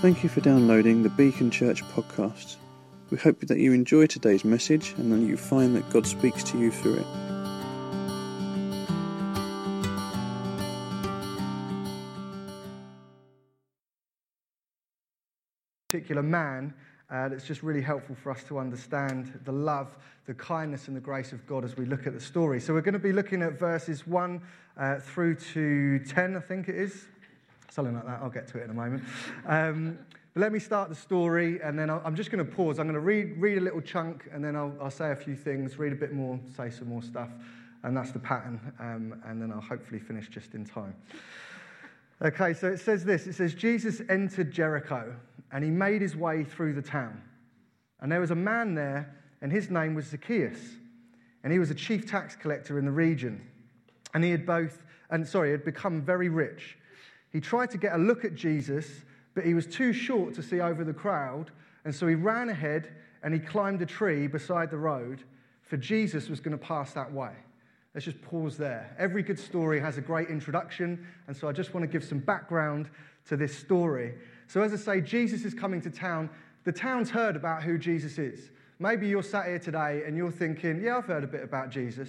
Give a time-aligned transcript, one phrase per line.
[0.00, 2.54] Thank you for downloading the Beacon Church podcast.
[3.10, 6.58] We hope that you enjoy today's message and that you find that God speaks to
[6.58, 7.06] you through it.
[15.88, 16.72] particular man
[17.10, 21.00] uh, that's just really helpful for us to understand the love, the kindness, and the
[21.00, 22.60] grace of God as we look at the story.
[22.60, 24.42] So, we're going to be looking at verses 1
[24.76, 27.06] uh, through to 10, I think it is.
[27.70, 28.20] Something like that.
[28.22, 29.04] I'll get to it in a moment.
[29.46, 29.98] Um,
[30.34, 32.78] but let me start the story, and then i am just going to pause.
[32.78, 35.34] I'm going to read, read a little chunk, and then I'll, I'll, say a few
[35.34, 37.30] things, read a bit more, say some more stuff.
[37.82, 38.60] And that's the pattern.
[38.78, 40.94] Um, and then I'll hopefully finish just in time.
[42.20, 45.14] Okay, so it says this it says, Jesus entered Jericho
[45.52, 47.22] and he made his way through the town.
[48.00, 50.58] And there was a man there, and his name was Zacchaeus.
[51.42, 53.40] And he was a chief tax collector in the region.
[54.14, 56.76] And he had both, and sorry, had become very rich.
[57.32, 58.86] He tried to get a look at Jesus,
[59.34, 61.50] but he was too short to see over the crowd.
[61.84, 65.24] And so he ran ahead and he climbed a tree beside the road,
[65.62, 67.32] for Jesus was going to pass that way.
[67.94, 68.94] Let's just pause there.
[68.98, 72.18] Every good story has a great introduction, and so I just want to give some
[72.18, 72.88] background
[73.28, 74.14] to this story.
[74.46, 76.30] So, as I say, Jesus is coming to town.
[76.64, 78.50] The town's heard about who Jesus is.
[78.78, 82.08] Maybe you're sat here today and you're thinking, yeah, I've heard a bit about Jesus.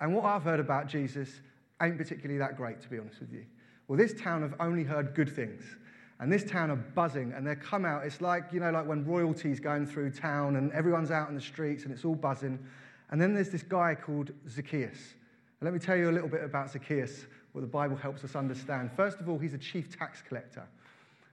[0.00, 1.40] And what I've heard about Jesus
[1.82, 3.44] ain't particularly that great, to be honest with you.
[3.88, 5.62] Well, this town have only heard good things.
[6.18, 8.04] And this town are buzzing and they come out.
[8.04, 11.40] It's like, you know, like when royalty's going through town and everyone's out in the
[11.40, 12.58] streets and it's all buzzing.
[13.10, 15.14] And then there's this guy called Zacchaeus.
[15.60, 18.34] And let me tell you a little bit about Zacchaeus, what the Bible helps us
[18.34, 18.90] understand.
[18.96, 20.66] First of all, he's a chief tax collector.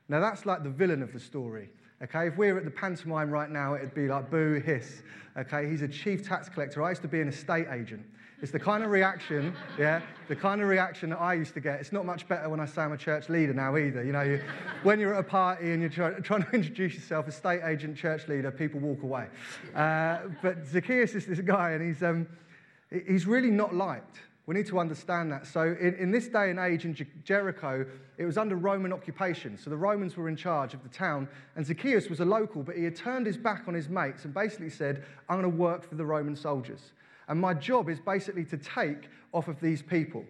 [0.09, 1.70] Now, that's like the villain of the story.
[2.02, 5.02] Okay, if we were at the pantomime right now, it'd be like boo, hiss.
[5.38, 6.84] Okay, he's a chief tax collector.
[6.84, 8.06] I used to be an estate agent.
[8.42, 11.80] It's the kind of reaction, yeah, the kind of reaction that I used to get.
[11.80, 14.03] It's not much better when I say I'm a church leader now either.
[14.03, 14.42] You know, you,
[14.84, 18.28] when you're at a party and you're try, trying to introduce yourself, estate agent, church
[18.28, 19.28] leader, people walk away.
[19.74, 22.28] Uh, but Zacchaeus is this guy, and he's, um,
[23.08, 24.19] he's really not liked.
[24.46, 25.47] We need to understand that.
[25.47, 27.85] So, in, in this day and age in Jericho,
[28.18, 29.58] it was under Roman occupation.
[29.58, 31.29] So, the Romans were in charge of the town.
[31.56, 34.34] And Zacchaeus was a local, but he had turned his back on his mates and
[34.34, 36.91] basically said, I'm going to work for the Roman soldiers.
[37.28, 40.23] And my job is basically to take off of these people.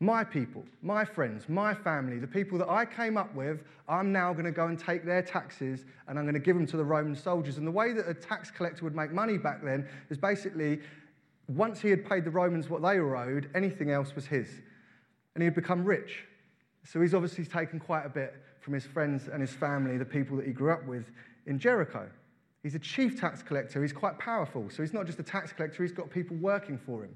[0.00, 4.32] My people, my friends, my family, the people that I came up with, I'm now
[4.32, 6.84] going to go and take their taxes and I'm going to give them to the
[6.84, 7.58] Roman soldiers.
[7.58, 10.80] And the way that a tax collector would make money back then is basically
[11.48, 14.48] once he had paid the Romans what they were owed, anything else was his.
[15.34, 16.24] And he had become rich.
[16.84, 20.36] So he's obviously taken quite a bit from his friends and his family, the people
[20.38, 21.10] that he grew up with
[21.46, 22.08] in Jericho.
[22.64, 23.82] He's a chief tax collector.
[23.82, 24.68] He's quite powerful.
[24.70, 27.14] So he's not just a tax collector, he's got people working for him.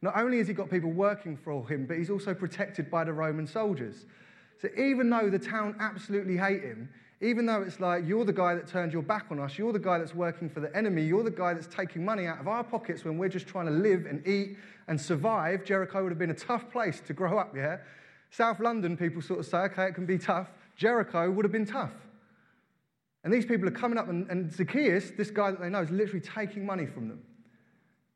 [0.00, 3.12] Not only has he got people working for him, but he's also protected by the
[3.12, 4.06] Roman soldiers.
[4.62, 6.88] So even though the town absolutely hate him,
[7.20, 9.78] even though it's like, you're the guy that turned your back on us, you're the
[9.78, 12.62] guy that's working for the enemy, you're the guy that's taking money out of our
[12.62, 16.30] pockets when we're just trying to live and eat and survive, Jericho would have been
[16.30, 17.78] a tough place to grow up, yeah?
[18.30, 20.48] South London, people sort of say, okay, it can be tough.
[20.76, 22.05] Jericho would have been tough.
[23.26, 25.90] And these people are coming up, and, and Zacchaeus, this guy that they know, is
[25.90, 27.18] literally taking money from them.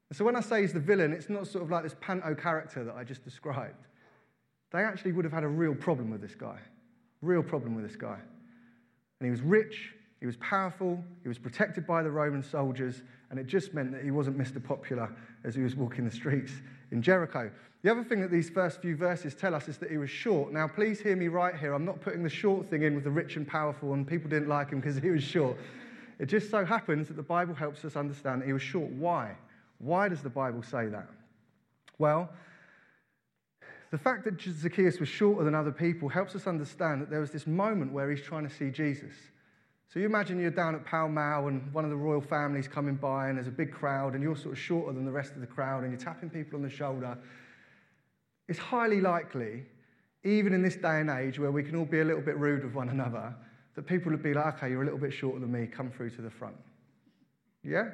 [0.09, 2.33] And so when I say he's the villain, it's not sort of like this panto
[2.33, 3.89] character that I just described.
[4.71, 6.61] They actually would have had a real problem with this guy.
[7.23, 8.21] Real problem with this guy.
[9.19, 13.41] And he was rich, he was powerful, he was protected by the Roman soldiers, and
[13.41, 14.63] it just meant that he wasn't Mr.
[14.63, 16.53] Popular as he was walking the streets
[16.91, 17.51] in Jericho.
[17.83, 20.53] The other thing that these first few verses tell us is that he was short.
[20.53, 21.73] Now, please hear me right here.
[21.73, 24.49] I'm not putting the short thing in with the rich and powerful, and people didn't
[24.49, 25.57] like him because he was short.
[26.19, 28.91] It just so happens that the Bible helps us understand that he was short.
[28.91, 29.35] Why?
[29.79, 31.09] Why does the Bible say that?
[31.99, 32.29] Well,
[33.91, 37.31] the fact that Zacchaeus was shorter than other people helps us understand that there was
[37.31, 39.15] this moment where he's trying to see Jesus.
[39.93, 42.95] So you imagine you're down at Pall Mall and one of the royal families coming
[42.95, 45.41] by and there's a big crowd and you're sort of shorter than the rest of
[45.41, 47.19] the crowd and you're tapping people on the shoulder.
[48.47, 49.65] It's highly likely,
[50.23, 52.63] even in this day and age where we can all be a little bit rude
[52.63, 53.35] with one another,
[53.75, 56.11] that people would be like, okay, you're a little bit shorter than me, come through
[56.11, 56.57] to the front.
[57.65, 57.89] Yeah?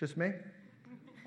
[0.00, 0.30] Just me?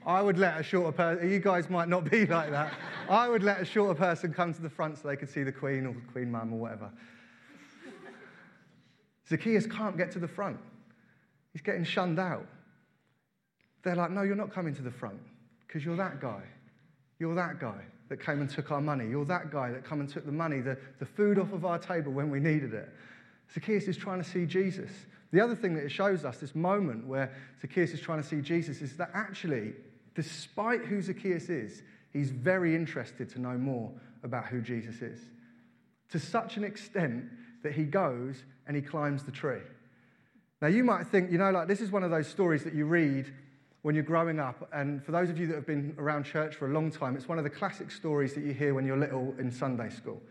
[0.03, 2.73] I would let a shorter person, you guys might not be like that.
[3.07, 5.51] I would let a shorter person come to the front so they could see the
[5.51, 6.89] Queen or the Queen Mum or whatever.
[9.31, 10.59] Zacchaeus can't get to the front.
[11.53, 12.45] He's getting shunned out.
[13.83, 15.19] They're like, no, you're not coming to the front
[15.65, 16.41] because you're that guy.
[17.17, 17.79] You're that guy
[18.09, 19.07] that came and took our money.
[19.07, 21.79] You're that guy that come and took the money, the, the food off of our
[21.79, 22.89] table when we needed it.
[23.53, 24.91] Zacchaeus is trying to see Jesus.
[25.31, 28.41] The other thing that it shows us, this moment where Zacchaeus is trying to see
[28.41, 29.73] Jesus, is that actually
[30.13, 33.89] despite who Zacchaeus is, he's very interested to know more
[34.23, 35.21] about who Jesus is.
[36.09, 37.23] To such an extent
[37.63, 39.59] that he goes and he climbs the tree.
[40.61, 42.85] Now, you might think, you know, like this is one of those stories that you
[42.85, 43.29] read
[43.81, 44.69] when you're growing up.
[44.71, 47.27] And for those of you that have been around church for a long time, it's
[47.27, 50.21] one of the classic stories that you hear when you're little in Sunday school.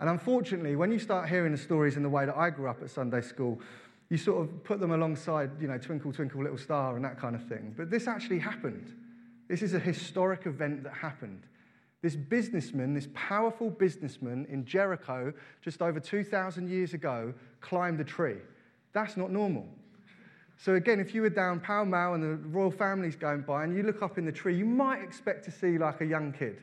[0.00, 2.82] And unfortunately, when you start hearing the stories in the way that I grew up
[2.82, 3.60] at Sunday school,
[4.08, 7.36] you sort of put them alongside, you know, Twinkle, Twinkle, Little Star and that kind
[7.36, 7.72] of thing.
[7.76, 8.92] But this actually happened.
[9.46, 11.44] This is a historic event that happened.
[12.02, 15.32] This businessman, this powerful businessman in Jericho,
[15.62, 18.38] just over 2,000 years ago, climbed a tree.
[18.92, 19.66] That's not normal.
[20.56, 23.74] So, again, if you were down Pall Mall and the royal family's going by and
[23.74, 26.62] you look up in the tree, you might expect to see like a young kid.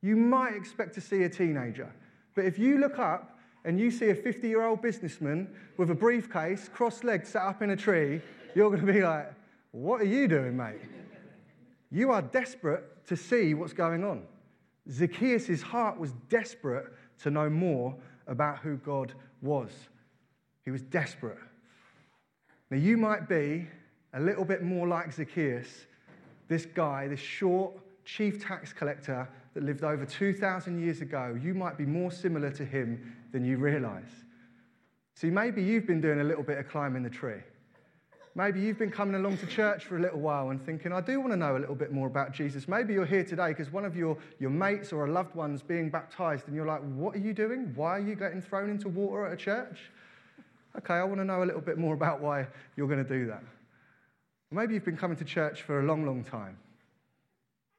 [0.00, 1.92] You might expect to see a teenager.
[2.34, 5.94] But if you look up and you see a 50 year old businessman with a
[5.94, 8.20] briefcase, cross legged, sat up in a tree,
[8.54, 9.32] you're going to be like,
[9.72, 10.80] What are you doing, mate?
[11.90, 14.22] You are desperate to see what's going on.
[14.90, 16.86] Zacchaeus' heart was desperate
[17.22, 17.94] to know more
[18.26, 19.70] about who God was.
[20.64, 21.38] He was desperate.
[22.70, 23.66] Now, you might be
[24.14, 25.86] a little bit more like Zacchaeus,
[26.48, 27.74] this guy, this short
[28.04, 31.38] chief tax collector that lived over 2,000 years ago.
[31.40, 34.24] You might be more similar to him than you realize.
[35.14, 37.40] See, maybe you've been doing a little bit of climbing the tree.
[38.38, 41.18] Maybe you've been coming along to church for a little while and thinking, I do
[41.18, 42.68] want to know a little bit more about Jesus.
[42.68, 45.90] Maybe you're here today because one of your, your mates or a loved one's being
[45.90, 47.72] baptized, and you're like, What are you doing?
[47.74, 49.90] Why are you getting thrown into water at a church?
[50.76, 52.46] Okay, I want to know a little bit more about why
[52.76, 53.42] you're going to do that.
[54.52, 56.58] Maybe you've been coming to church for a long, long time,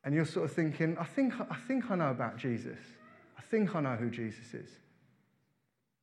[0.04, 2.80] and you're sort of thinking, I think, I think I know about Jesus.
[3.38, 4.70] I think I know who Jesus is.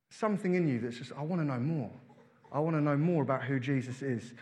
[0.09, 1.91] Something in you that's just, I want to know more.
[2.51, 4.33] I want to know more about who Jesus is.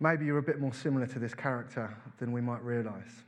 [0.00, 3.22] Maybe you're a bit more similar to this character than we might realize.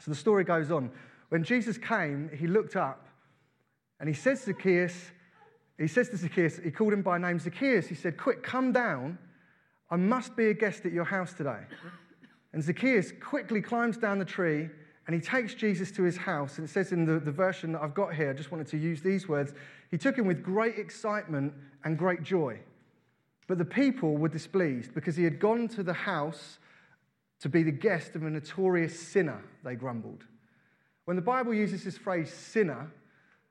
[0.00, 0.90] So the story goes on.
[1.28, 3.06] When Jesus came, he looked up
[3.98, 5.10] and he says to Zacchaeus,
[5.78, 7.86] he says to Zacchaeus, he called him by name Zacchaeus.
[7.86, 9.18] He said, Quick, come down.
[9.90, 11.60] I must be a guest at your house today.
[12.52, 14.70] And Zacchaeus quickly climbs down the tree
[15.06, 16.58] and he takes Jesus to his house.
[16.58, 18.78] And it says in the, the version that I've got here, I just wanted to
[18.78, 19.52] use these words.
[19.90, 21.52] He took him with great excitement
[21.84, 22.58] and great joy.
[23.46, 26.58] But the people were displeased because he had gone to the house
[27.40, 30.24] to be the guest of a notorious sinner, they grumbled.
[31.04, 32.90] When the Bible uses this phrase sinner,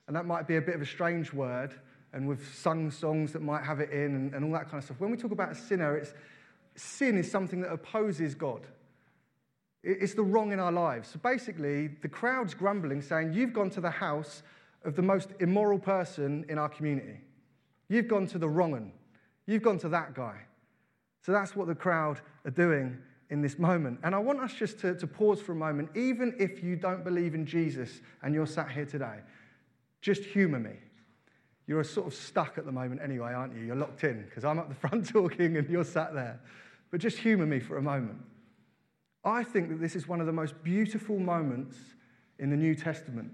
[0.08, 1.74] and that might be a bit of a strange word,
[2.14, 4.86] and we've sung songs that might have it in and, and all that kind of
[4.86, 5.00] stuff.
[5.00, 6.14] When we talk about a sinner, it's,
[6.76, 8.68] sin is something that opposes God.
[9.84, 11.10] It's the wrong in our lives.
[11.10, 14.42] So basically, the crowd's grumbling, saying, You've gone to the house
[14.84, 17.20] of the most immoral person in our community.
[17.88, 18.92] You've gone to the wrong one.
[19.48, 20.36] You've gone to that guy.
[21.22, 22.98] So that's what the crowd are doing
[23.30, 24.00] in this moment.
[24.04, 27.04] And I want us just to, to pause for a moment, even if you don't
[27.04, 29.20] believe in Jesus and you're sat here today,
[30.02, 30.76] just humor me.
[31.68, 33.64] You're sort of stuck at the moment anyway, aren't you?
[33.66, 36.40] You're locked in because I'm up the front talking and you're sat there.
[36.92, 38.20] But just humor me for a moment.
[39.24, 41.78] I think that this is one of the most beautiful moments
[42.38, 43.32] in the New Testament.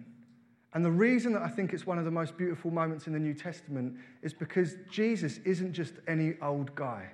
[0.74, 3.20] And the reason that I think it's one of the most beautiful moments in the
[3.20, 7.10] New Testament is because Jesus isn't just any old guy.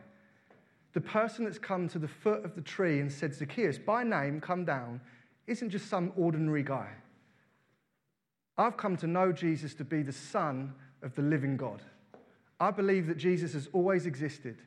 [0.94, 4.40] The person that's come to the foot of the tree and said, Zacchaeus, by name,
[4.40, 5.02] come down,
[5.48, 6.90] isn't just some ordinary guy.
[8.58, 10.74] I've come to know Jesus to be the Son
[11.04, 11.82] of the living God.
[12.60, 14.58] I believe that Jesus has always existed.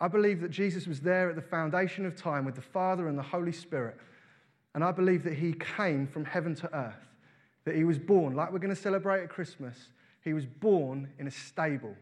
[0.00, 3.18] I believe that Jesus was there at the foundation of time with the Father and
[3.18, 3.96] the Holy Spirit.
[4.74, 7.08] And I believe that he came from heaven to earth,
[7.64, 9.76] that he was born, like we're going to celebrate at Christmas,
[10.22, 11.94] he was born in a stable.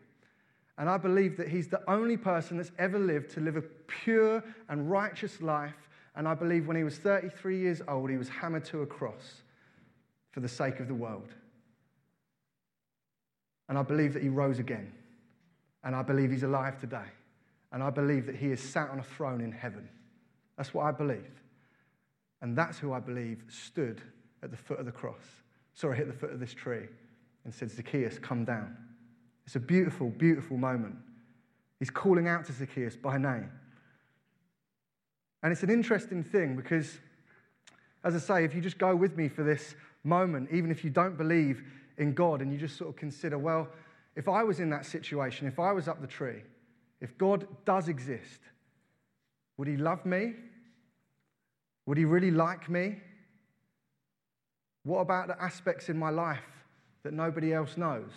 [0.78, 4.42] And I believe that he's the only person that's ever lived to live a pure
[4.68, 5.88] and righteous life.
[6.16, 9.42] And I believe when he was 33 years old, he was hammered to a cross
[10.30, 11.34] for the sake of the world.
[13.68, 14.92] And I believe that he rose again.
[15.84, 17.08] And I believe he's alive today.
[17.72, 19.88] And I believe that he is sat on a throne in heaven.
[20.56, 21.42] That's what I believe.
[22.42, 24.00] And that's who I believe stood
[24.42, 25.39] at the foot of the cross.
[25.80, 26.88] Sorry, at the foot of this tree
[27.44, 28.76] and said, Zacchaeus, come down.
[29.46, 30.94] It's a beautiful, beautiful moment.
[31.78, 33.50] He's calling out to Zacchaeus by name.
[35.42, 36.98] And it's an interesting thing because,
[38.04, 40.90] as I say, if you just go with me for this moment, even if you
[40.90, 41.62] don't believe
[41.96, 43.66] in God and you just sort of consider, well,
[44.16, 46.42] if I was in that situation, if I was up the tree,
[47.00, 48.40] if God does exist,
[49.56, 50.34] would he love me?
[51.86, 52.98] Would he really like me?
[54.90, 56.42] What about the aspects in my life
[57.04, 58.10] that nobody else knows?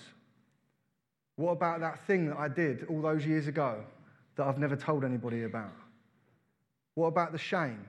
[1.36, 3.84] What about that thing that I did all those years ago
[4.36, 5.75] that I've never told anybody about?
[6.96, 7.86] What about the shame?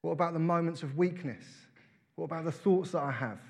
[0.00, 1.44] What about the moments of weakness?
[2.14, 3.40] What about the thoughts that I have?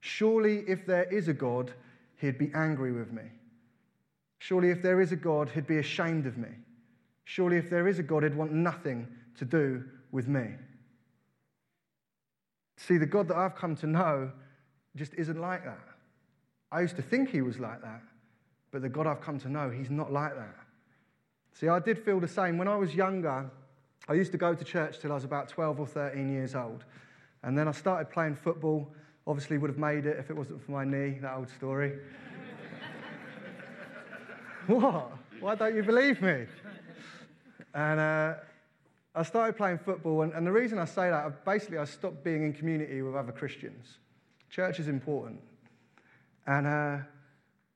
[0.00, 1.70] Surely, if there is a God,
[2.16, 3.24] he'd be angry with me.
[4.38, 6.48] Surely, if there is a God, he'd be ashamed of me.
[7.24, 10.46] Surely, if there is a God, he'd want nothing to do with me.
[12.76, 14.30] See, the God that I've come to know
[14.96, 15.78] just isn't like that.
[16.70, 18.02] I used to think he was like that,
[18.70, 20.56] but the God I've come to know, he's not like that.
[21.52, 22.58] See, I did feel the same.
[22.58, 23.48] When I was younger,
[24.08, 26.84] I used to go to church till I was about 12 or 13 years old.
[27.42, 28.92] And then I started playing football.
[29.26, 31.92] Obviously, would have made it if it wasn't for my knee, that old story.
[34.66, 35.12] what?
[35.40, 36.46] Why don't you believe me?
[37.72, 38.34] And uh,
[39.16, 42.42] I started playing football, and, and, the reason I say that, basically, I stopped being
[42.42, 43.98] in community with other Christians.
[44.50, 45.40] Church is important.
[46.46, 46.98] And uh,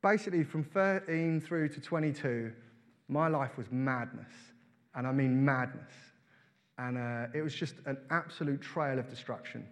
[0.02, 2.52] basically, from 13 through to 22,
[3.08, 4.32] my life was madness.
[4.96, 5.92] And I mean madness.
[6.76, 9.64] And uh, it was just an absolute trail of destruction.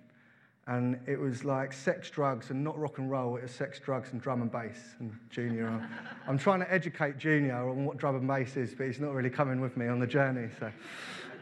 [0.69, 3.37] And it was like sex, drugs, and not rock and roll.
[3.37, 4.79] It was sex, drugs, and drum and bass.
[4.99, 5.89] And Junior, I'm,
[6.27, 9.31] I'm trying to educate Junior on what drum and bass is, but he's not really
[9.31, 10.49] coming with me on the journey.
[10.59, 10.71] So.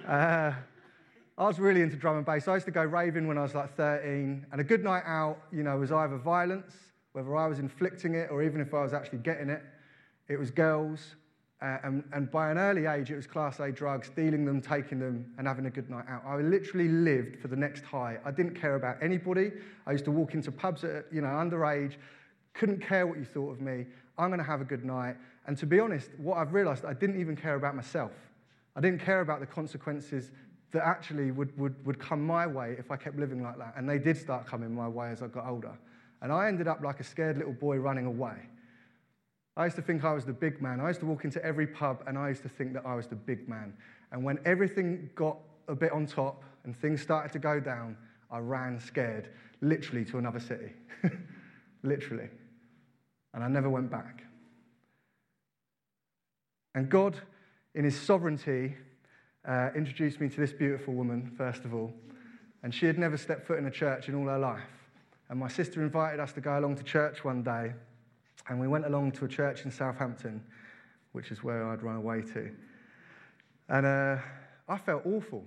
[0.07, 0.53] Uh,
[1.39, 2.47] I was really into drum and bass.
[2.47, 5.39] I used to go raving when I was like 13, and a good night out,
[5.51, 6.75] you know, was either violence,
[7.13, 9.63] whether I was inflicting it or even if I was actually getting it.
[10.29, 11.17] It was girls,
[11.63, 14.99] uh, and, and, by an early age, it was Class A drugs, dealing them, taking
[14.99, 16.23] them, and having a good night out.
[16.27, 18.19] I literally lived for the next high.
[18.25, 19.53] I didn't care about anybody.
[19.87, 21.95] I used to walk into pubs at, you know, underage,
[22.53, 23.87] couldn't care what you thought of me.
[24.19, 25.17] I'm going to have a good night.
[25.47, 28.13] And to be honest, what I've realized, I didn't even care about myself.
[28.77, 30.31] I didn't care about the consequences
[30.73, 33.75] that actually would, would, would come my way if I kept living like that.
[33.77, 35.79] And they did start coming my way as I got older.
[36.21, 38.37] And I ended up like a scared little boy running away.
[39.57, 40.81] I used to think I was the big man.
[40.81, 43.07] I used to walk into every pub and I used to think that I was
[43.07, 43.73] the big man.
[44.11, 45.39] And when everything got
[45.69, 47.97] a bit on top and things started to go down,
[48.31, 49.29] I ran scared,
[49.61, 50.73] literally to another city.
[51.85, 52.29] literally.
[53.33, 54.25] And I never went back.
[56.75, 57.17] And God
[57.75, 58.77] in his sovereignty,
[59.47, 61.93] uh, introduced me to this beautiful woman, first of all.
[62.63, 64.63] And she had never stepped foot in a church in all her life.
[65.29, 67.73] And my sister invited us to go along to church one day.
[68.49, 70.43] And we went along to a church in Southampton,
[71.13, 72.51] which is where I'd run away to.
[73.69, 74.17] And uh,
[74.69, 75.45] I felt awful.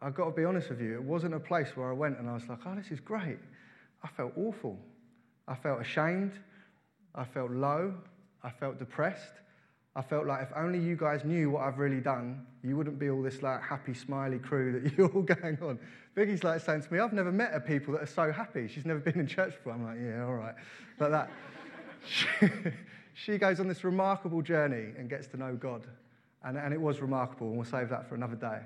[0.00, 0.94] I've got to be honest with you.
[0.94, 3.38] It wasn't a place where I went and I was like, oh, this is great.
[4.02, 4.78] I felt awful.
[5.48, 6.32] I felt ashamed.
[7.14, 7.94] I felt low.
[8.42, 9.32] I felt depressed.
[9.96, 13.08] I felt like if only you guys knew what I've really done, you wouldn't be
[13.08, 15.78] all this like happy, smiley crew that you're all going on.
[16.14, 18.68] Vickie's like saying to me, I've never met a people that are so happy.
[18.68, 19.72] She's never been in church before.
[19.72, 20.54] I'm like, yeah, all right.
[21.00, 21.30] Like that.
[22.06, 22.26] she,
[23.14, 25.86] she goes on this remarkable journey and gets to know God.
[26.44, 28.60] And, and it was remarkable, and we'll save that for another day.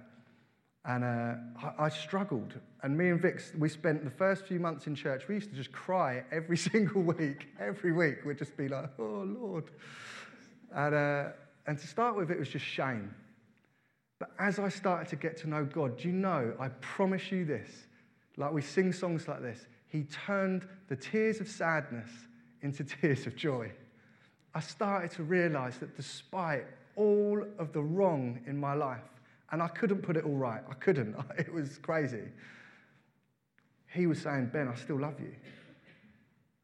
[0.85, 2.55] And uh, I, I, struggled.
[2.83, 5.57] And me and Vix, we spent the first few months in church, we used to
[5.57, 7.49] just cry every single week.
[7.61, 9.71] Every week, we'd just be like, oh, Lord.
[10.75, 11.25] And, uh,
[11.67, 13.15] and to start with, it was just shame.
[14.19, 17.45] But as I started to get to know God, do you know, I promise you
[17.45, 17.69] this,
[18.37, 22.11] like we sing songs like this, He turned the tears of sadness
[22.63, 23.73] into tears of joy.
[24.55, 29.05] I started to realize that despite all of the wrong in my life,
[29.53, 32.29] and I couldn't put it all right, I couldn't, it was crazy.
[33.93, 35.33] He was saying, Ben, I still love you.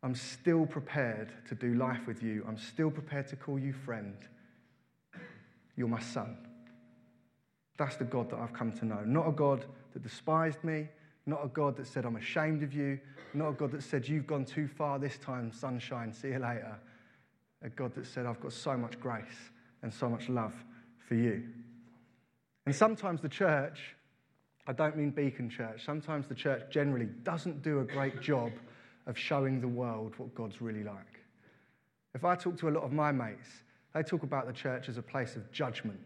[0.07, 2.45] I'm still prepared to do life with you.
[2.47, 4.17] I'm still prepared to call you friend.
[5.75, 6.37] You're my son.
[7.77, 9.03] That's the God that I've come to know.
[9.05, 10.87] Not a God that despised me,
[11.27, 13.01] not a God that said, I'm ashamed of you,
[13.35, 16.79] not a God that said, You've gone too far this time, sunshine, see you later.
[17.63, 19.51] A God that said, I've got so much grace
[19.83, 20.55] and so much love
[21.09, 21.43] for you.
[22.65, 23.97] And sometimes the church,
[24.69, 28.53] I don't mean Beacon Church, sometimes the church generally doesn't do a great job
[29.07, 31.21] of showing the world what God's really like.
[32.15, 33.49] If I talk to a lot of my mates,
[33.95, 36.01] they talk about the church as a place of judgment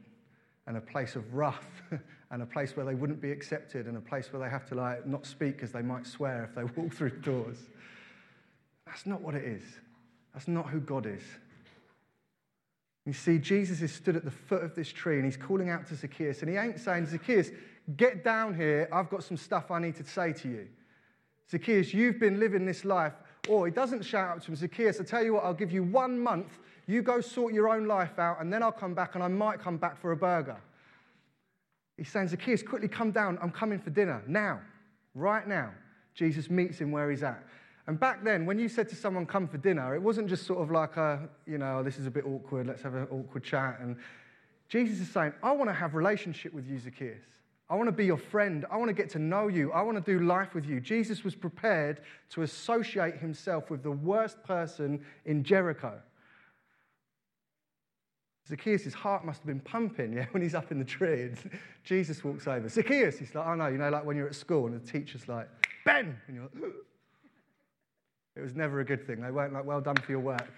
[0.66, 1.82] and a place of wrath
[2.30, 4.74] and a place where they wouldn't be accepted and a place where they have to
[4.74, 7.58] like not speak because they might swear if they walk through doors.
[8.86, 9.62] That's not what it is.
[10.32, 11.22] That's not who God is.
[13.06, 15.86] You see, Jesus is stood at the foot of this tree and he's calling out
[15.88, 17.50] to Zacchaeus, and he ain't saying, Zacchaeus,
[17.96, 18.88] get down here.
[18.92, 20.68] I've got some stuff I need to say to you.
[21.50, 23.14] Zacchaeus, you've been living this life.
[23.48, 25.82] Or he doesn't shout out to him, Zacchaeus, I tell you what, I'll give you
[25.82, 26.58] one month.
[26.86, 29.60] You go sort your own life out, and then I'll come back, and I might
[29.60, 30.58] come back for a burger.
[31.96, 33.38] He's saying, Zacchaeus, quickly come down.
[33.42, 34.60] I'm coming for dinner now,
[35.14, 35.70] right now.
[36.14, 37.42] Jesus meets him where he's at.
[37.86, 40.60] And back then, when you said to someone, come for dinner, it wasn't just sort
[40.60, 43.42] of like a, you know, oh, this is a bit awkward, let's have an awkward
[43.42, 43.78] chat.
[43.80, 43.96] And
[44.68, 47.24] Jesus is saying, I want to have relationship with you, Zacchaeus.
[47.70, 48.66] I want to be your friend.
[48.68, 49.70] I want to get to know you.
[49.70, 50.80] I want to do life with you.
[50.80, 52.00] Jesus was prepared
[52.30, 56.00] to associate himself with the worst person in Jericho.
[58.48, 61.30] Zacchaeus' heart must have been pumping, yeah, when he's up in the tree
[61.84, 62.68] Jesus walks over.
[62.68, 65.28] Zacchaeus, he's like, oh no, you know, like when you're at school and the teacher's
[65.28, 65.48] like,
[65.84, 66.18] Ben!
[66.26, 66.72] And you're like,
[68.34, 69.20] it was never a good thing.
[69.20, 70.52] They weren't like, well done for your work.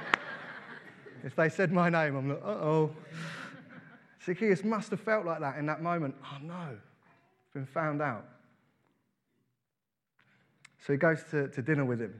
[1.24, 2.90] if they said my name, I'm like, uh oh.
[4.26, 6.16] Zacchaeus must have felt like that in that moment.
[6.24, 8.24] Oh no, it's been found out.
[10.84, 12.14] So he goes to, to dinner with him,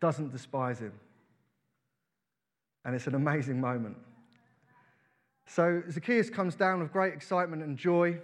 [0.00, 0.92] doesn't despise him.
[2.84, 3.96] And it's an amazing moment.
[5.46, 8.18] So Zacchaeus comes down with great excitement and joy.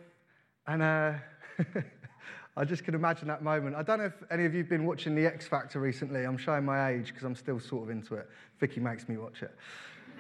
[0.67, 1.15] And uh,
[2.57, 3.75] I just can imagine that moment.
[3.75, 6.25] I don't know if any of you have been watching The X Factor recently.
[6.25, 8.29] I'm showing my age because I'm still sort of into it.
[8.61, 9.53] Vicky makes me watch it.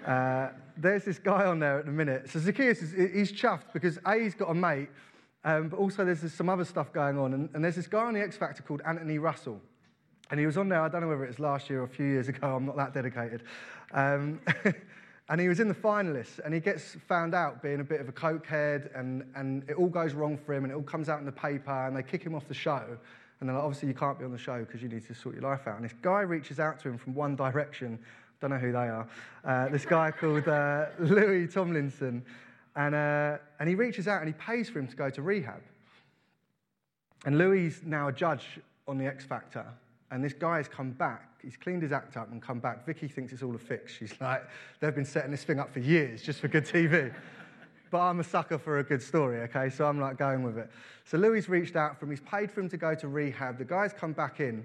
[0.07, 2.29] Uh, there's this guy on there at the minute.
[2.31, 4.89] So Zacchaeus, is, he's chuffed because A, he's got a mate,
[5.45, 7.35] um, but also there's some other stuff going on.
[7.35, 9.61] And, and, there's this guy on the X Factor called Anthony Russell.
[10.31, 11.89] And he was on there, I don't know whether it was last year or a
[11.89, 13.43] few years ago, I'm not that dedicated.
[13.93, 14.41] Um,
[15.29, 18.09] and he was in the finalists, and he gets found out being a bit of
[18.09, 21.21] a cokehead, and, and it all goes wrong for him, and it all comes out
[21.21, 22.97] in the paper, and they kick him off the show.
[23.41, 25.35] And they're like, obviously, you can't be on the show because you need to sort
[25.35, 25.75] your life out.
[25.75, 27.99] And this guy reaches out to him from One Direction
[28.43, 29.09] don't know who they are.
[29.45, 32.25] Uh, this guy called uh, Louis Tomlinson.
[32.75, 35.63] And, uh, and he reaches out and he pays for him to go to rehab.
[37.25, 38.59] And Louis is now a judge
[38.89, 39.65] on the X Factor.
[40.11, 41.29] And this guy has come back.
[41.41, 42.85] He's cleaned his act up and come back.
[42.85, 43.93] Vicky thinks it's all a fix.
[43.93, 44.43] She's like,
[44.81, 47.15] they've been setting this thing up for years just for good TV.
[47.91, 49.71] but I'm a sucker for a good story, okay?
[49.71, 50.69] So I'm like going with it.
[51.05, 52.11] So Louis reached out for him.
[52.11, 53.59] He's paid for him to go to rehab.
[53.59, 54.65] The guy's come back in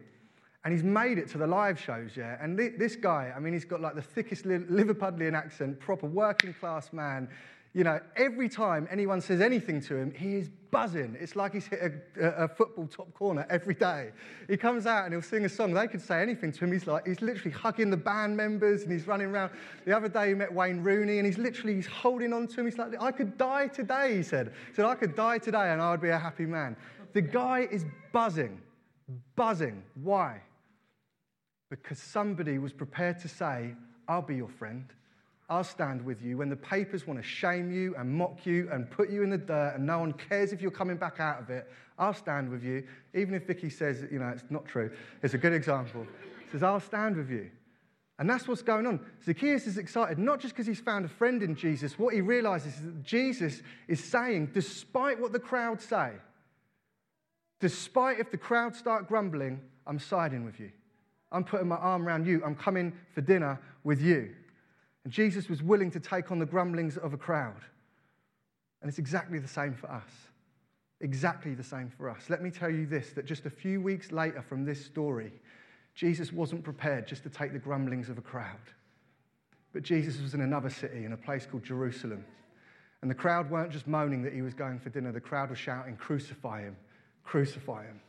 [0.67, 2.35] and he's made it to the live shows, yeah.
[2.41, 6.91] And this guy, I mean, he's got like the thickest Liverpudlian accent, proper working class
[6.91, 7.29] man.
[7.73, 11.15] You know, every time anyone says anything to him, he is buzzing.
[11.21, 14.09] It's like he's hit a, a, football top corner every day.
[14.49, 15.73] He comes out and he'll sing a song.
[15.73, 16.73] They could say anything to him.
[16.73, 19.53] He's like, he's literally hugging the band members and he's running around.
[19.85, 22.65] The other day he met Wayne Rooney and he's literally he's holding on to him.
[22.65, 24.51] He's like, I could die today, he said.
[24.67, 26.75] He said, I could die today and I would be a happy man.
[27.13, 28.59] The guy is buzzing,
[29.37, 29.81] buzzing.
[30.03, 30.41] Why?
[31.69, 33.73] Because somebody was prepared to say,
[34.07, 34.85] I'll be your friend.
[35.49, 38.89] I'll stand with you when the papers want to shame you and mock you and
[38.89, 41.49] put you in the dirt and no one cares if you're coming back out of
[41.49, 41.71] it.
[41.97, 42.83] I'll stand with you.
[43.13, 44.91] Even if Vicky says, you know, it's not true.
[45.23, 46.05] It's a good example.
[46.51, 47.49] says, I'll stand with you.
[48.19, 48.99] And that's what's going on.
[49.23, 51.99] Zacchaeus is excited, not just because he's found a friend in Jesus.
[51.99, 56.11] What he realizes is that Jesus is saying, despite what the crowd say,
[57.59, 60.71] despite if the crowd start grumbling, I'm siding with you.
[61.31, 62.41] I'm putting my arm around you.
[62.45, 64.33] I'm coming for dinner with you.
[65.03, 67.61] And Jesus was willing to take on the grumblings of a crowd.
[68.81, 70.09] And it's exactly the same for us.
[71.01, 72.29] Exactly the same for us.
[72.29, 75.31] Let me tell you this that just a few weeks later from this story,
[75.95, 78.59] Jesus wasn't prepared just to take the grumblings of a crowd.
[79.73, 82.25] But Jesus was in another city, in a place called Jerusalem.
[83.01, 85.59] And the crowd weren't just moaning that he was going for dinner, the crowd was
[85.59, 86.75] shouting, Crucify him,
[87.23, 87.99] crucify him.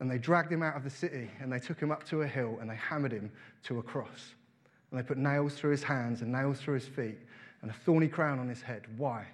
[0.00, 2.26] And they dragged him out of the city and they took him up to a
[2.26, 3.30] hill and they hammered him
[3.64, 4.34] to a cross.
[4.90, 7.18] And they put nails through his hands and nails through his feet
[7.62, 8.82] and a thorny crown on his head.
[8.96, 9.26] Why?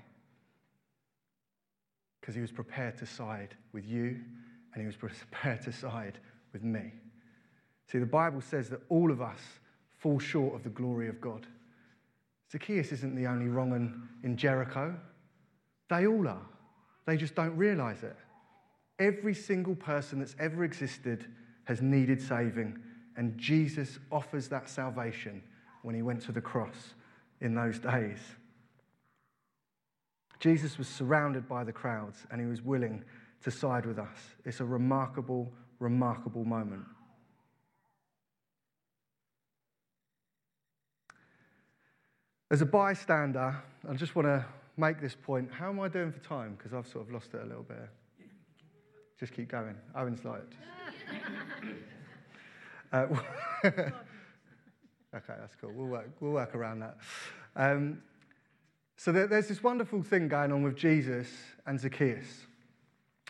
[2.21, 4.19] Because he was prepared to side with you
[4.75, 6.19] and he was prepared to side
[6.53, 6.93] with me.
[7.91, 9.41] See, the Bible says that all of us
[9.97, 11.47] fall short of the glory of God.
[12.51, 14.95] Zacchaeus isn't the only wrong in Jericho.
[15.89, 16.47] They all are.
[17.07, 18.17] They just don't realize it.
[18.99, 21.27] Every single person that's ever existed
[21.65, 22.79] has needed saving,
[23.17, 25.43] and Jesus offers that salvation
[25.83, 26.95] when he went to the cross
[27.41, 28.19] in those days.
[30.41, 33.03] Jesus was surrounded by the crowds and he was willing
[33.43, 34.19] to side with us.
[34.45, 36.85] It's a remarkable, remarkable moment.
[42.51, 43.57] As a bystander,
[43.89, 44.45] I just want to
[44.77, 45.51] make this point.
[45.51, 46.55] How am I doing for time?
[46.57, 47.89] Because I've sort of lost it a little bit.
[49.19, 49.75] Just keep going.
[49.95, 50.43] Owen's like,
[52.93, 53.07] uh,
[53.65, 53.93] okay,
[55.13, 55.73] that's cool.
[55.75, 56.99] We'll work, we'll work around that.
[57.55, 58.03] Um,
[58.97, 61.29] so there, there's this wonderful thing going on with Jesus
[61.67, 62.47] and Zacchaeus.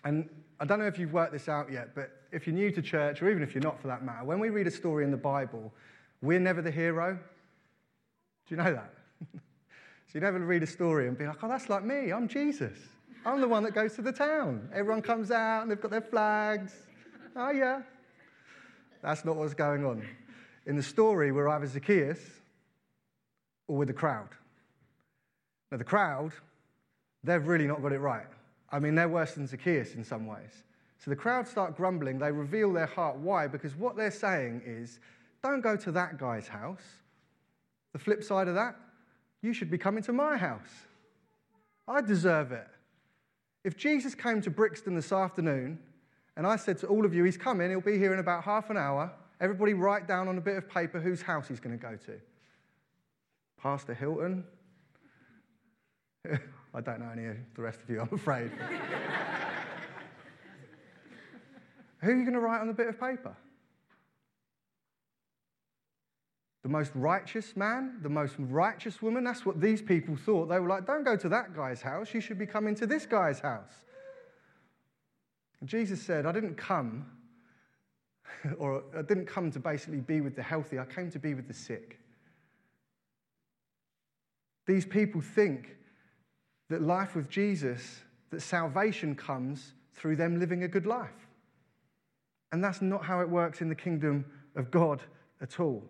[0.05, 2.83] And I don't know if you've worked this out yet, but if you're new to
[2.83, 5.11] church, or even if you're not for that matter, when we read a story in
[5.11, 5.73] the Bible,
[6.23, 7.19] we're never the hero.
[8.49, 8.93] Do you know that?
[9.33, 12.13] so you never read a story and be like, oh, that's like me.
[12.13, 12.77] I'm Jesus.
[13.27, 14.69] I'm the one that goes to the town.
[14.73, 16.73] Everyone comes out and they've got their flags.
[17.35, 17.83] Oh, yeah.
[19.03, 20.07] That's not what's going on.
[20.65, 22.21] In the story, we're either Zacchaeus
[23.67, 24.29] or with the crowd.
[25.73, 26.35] Now, the crowd,
[27.25, 28.29] they've really not got it right.
[28.71, 30.63] I mean, they're worse than Zacchaeus in some ways.
[30.99, 32.21] So the crowd start grumbling.
[32.21, 33.17] They reveal their heart.
[33.17, 33.49] Why?
[33.49, 35.01] Because what they're saying is,
[35.43, 36.85] don't go to that guy's house.
[37.93, 38.77] The flip side of that,
[39.43, 40.87] you should be coming to my house.
[41.89, 42.69] I deserve it.
[43.67, 45.81] If Jesus came to Brixton this afternoon
[46.37, 48.71] and I said to all of you, He's coming, He'll be here in about half
[48.71, 51.83] an hour, everybody write down on a bit of paper whose house He's going to
[51.83, 52.13] go to.
[53.61, 54.45] Pastor Hilton.
[56.75, 58.53] I don't know any of the rest of you, I'm afraid.
[62.03, 63.37] Who are you going to write on the bit of paper?
[66.67, 69.23] The most righteous man, the most righteous woman.
[69.23, 70.49] That's what these people thought.
[70.49, 72.13] They were like, don't go to that guy's house.
[72.13, 73.85] You should be coming to this guy's house.
[75.61, 77.07] And Jesus said, I didn't come,
[78.59, 81.47] or I didn't come to basically be with the healthy, I came to be with
[81.47, 82.01] the sick.
[84.67, 85.77] These people think
[86.69, 88.01] that life with Jesus,
[88.31, 91.29] that salvation comes through them living a good life.
[92.51, 94.25] And that's not how it works in the kingdom
[94.57, 95.01] of God
[95.41, 95.85] at all.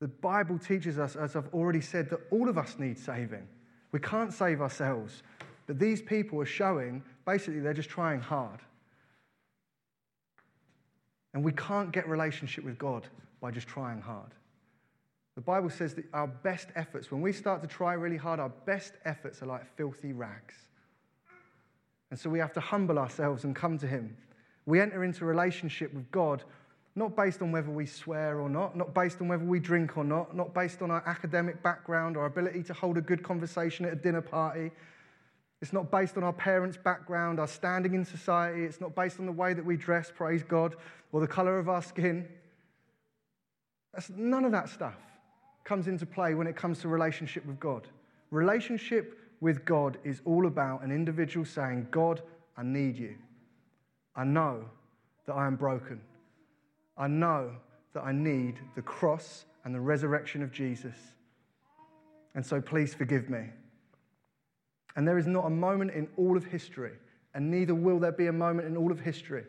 [0.00, 3.46] The Bible teaches us, as I've already said, that all of us need saving.
[3.92, 5.22] We can't save ourselves.
[5.66, 8.60] But these people are showing basically they're just trying hard.
[11.34, 13.06] And we can't get relationship with God
[13.40, 14.34] by just trying hard.
[15.36, 18.48] The Bible says that our best efforts, when we start to try really hard, our
[18.48, 20.54] best efforts are like filthy rags.
[22.10, 24.16] And so we have to humble ourselves and come to Him.
[24.66, 26.42] We enter into relationship with God
[27.00, 30.04] not based on whether we swear or not, not based on whether we drink or
[30.04, 33.92] not, not based on our academic background or ability to hold a good conversation at
[33.94, 34.70] a dinner party.
[35.62, 38.64] It's not based on our parents' background, our standing in society.
[38.64, 40.76] It's not based on the way that we dress, praise God,
[41.10, 42.28] or the color of our skin.
[43.94, 44.96] That's, none of that stuff
[45.64, 47.88] comes into play when it comes to relationship with God.
[48.30, 52.20] Relationship with God is all about an individual saying, God,
[52.58, 53.14] I need you.
[54.14, 54.66] I know
[55.26, 56.02] that I am broken.
[57.00, 57.50] I know
[57.94, 60.94] that I need the cross and the resurrection of Jesus.
[62.34, 63.46] And so please forgive me.
[64.96, 66.92] And there is not a moment in all of history,
[67.34, 69.44] and neither will there be a moment in all of history,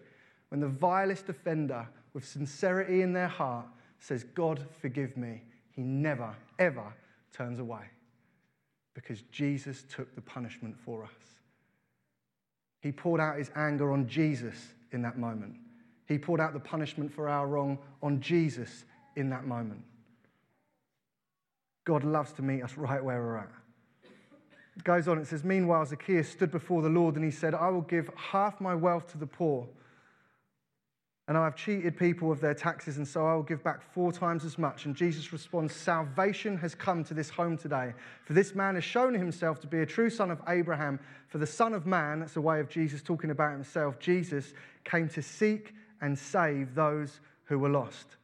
[0.50, 3.66] when the vilest offender, with sincerity in their heart,
[4.00, 5.44] says, God, forgive me.
[5.72, 6.94] He never, ever
[7.34, 7.84] turns away
[8.94, 11.12] because Jesus took the punishment for us.
[12.82, 14.56] He poured out his anger on Jesus
[14.92, 15.56] in that moment.
[16.08, 18.86] He poured out the punishment for our wrong on Jesus
[19.16, 19.82] in that moment.
[21.86, 23.50] God loves to meet us right where we're at.
[24.78, 27.70] It goes on, it says, Meanwhile, Zacchaeus stood before the Lord and he said, I
[27.70, 29.68] will give half my wealth to the poor
[31.32, 34.12] and I have cheated people of their taxes, and so I will give back four
[34.12, 34.86] times as much.
[34.86, 37.94] And Jesus responds, Salvation has come to this home today.
[38.26, 41.00] For this man has shown himself to be a true son of Abraham.
[41.30, 45.08] For the Son of Man, that's a way of Jesus talking about himself, Jesus came
[45.08, 48.18] to seek and save those who were lost.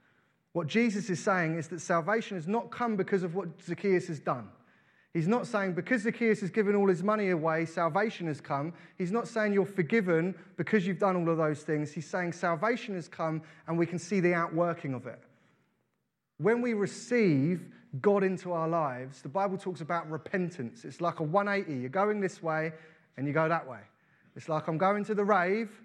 [0.54, 4.20] What Jesus is saying is that salvation has not come because of what Zacchaeus has
[4.20, 4.50] done.
[5.14, 8.74] He's not saying because Zacchaeus has given all his money away, salvation has come.
[8.98, 11.92] He's not saying you're forgiven because you've done all of those things.
[11.92, 15.20] He's saying salvation has come and we can see the outworking of it.
[16.38, 17.66] When we receive
[18.02, 20.86] God into our lives, the Bible talks about repentance.
[20.86, 21.80] It's like a 180.
[21.80, 22.74] You're going this way
[23.18, 23.80] and you go that way.
[24.36, 25.82] It's like I'm going to the rave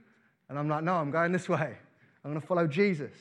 [0.52, 1.78] and I'm like, no, I'm going this way.
[2.22, 3.14] I'm going to follow Jesus.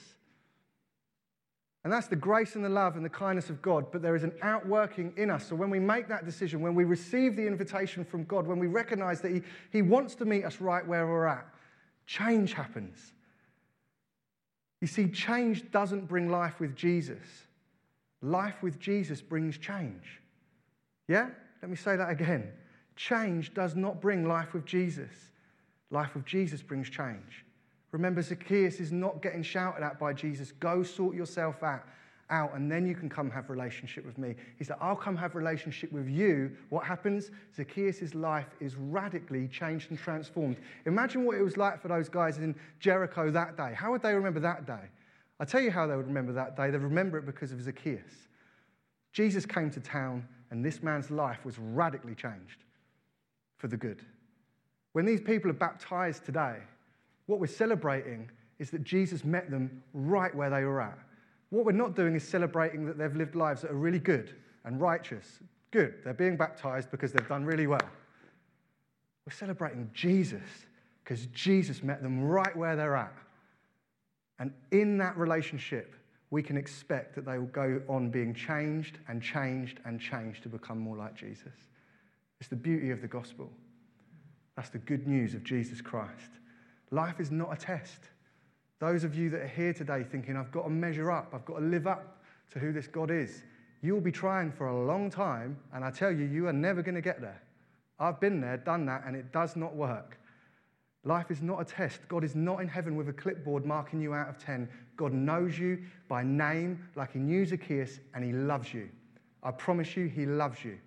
[1.85, 3.85] And that's the grace and the love and the kindness of God.
[3.89, 5.47] But there is an outworking in us.
[5.47, 8.67] So when we make that decision, when we receive the invitation from God, when we
[8.67, 11.47] recognize that He, he wants to meet us right where we're at,
[12.05, 13.13] change happens.
[14.81, 17.23] You see, change doesn't bring life with Jesus.
[18.21, 20.19] Life with Jesus brings change.
[21.07, 21.29] Yeah?
[21.61, 22.51] Let me say that again.
[22.97, 25.30] Change does not bring life with Jesus.
[25.91, 27.45] Life with Jesus brings change.
[27.91, 30.53] Remember, Zacchaeus is not getting shouted at by Jesus.
[30.53, 31.83] Go sort yourself out,
[32.29, 34.35] out, and then you can come have relationship with me.
[34.57, 36.55] He said, I'll come have relationship with you.
[36.69, 37.31] What happens?
[37.53, 40.55] Zacchaeus' life is radically changed and transformed.
[40.85, 43.73] Imagine what it was like for those guys in Jericho that day.
[43.75, 44.89] How would they remember that day?
[45.41, 46.71] I tell you how they would remember that day.
[46.71, 48.29] They'd remember it because of Zacchaeus.
[49.11, 52.63] Jesus came to town, and this man's life was radically changed
[53.57, 54.05] for the good.
[54.93, 56.57] When these people are baptized today,
[57.25, 60.97] what we're celebrating is that Jesus met them right where they were at.
[61.49, 64.79] What we're not doing is celebrating that they've lived lives that are really good and
[64.79, 65.39] righteous.
[65.71, 67.89] Good, they're being baptized because they've done really well.
[69.25, 70.41] We're celebrating Jesus
[71.03, 73.13] because Jesus met them right where they're at.
[74.39, 75.95] And in that relationship,
[76.31, 80.49] we can expect that they will go on being changed and changed and changed to
[80.49, 81.53] become more like Jesus.
[82.39, 83.51] It's the beauty of the gospel.
[84.55, 86.31] That's the good news of Jesus Christ.
[86.91, 88.01] Life is not a test.
[88.79, 91.59] Those of you that are here today thinking, I've got to measure up, I've got
[91.59, 93.43] to live up to who this God is,
[93.81, 96.81] You will be trying for a long time, and I tell you, you are never
[96.81, 97.41] going to get there.
[97.99, 100.17] I've been there, done that, and it does not work.
[101.03, 102.01] Life is not a test.
[102.07, 104.69] God is not in heaven with a clipboard marking you out of 10.
[104.97, 108.89] God knows you by name, like he knew Zacchaeus, and he loves you.
[109.41, 110.77] I promise you, he loves you.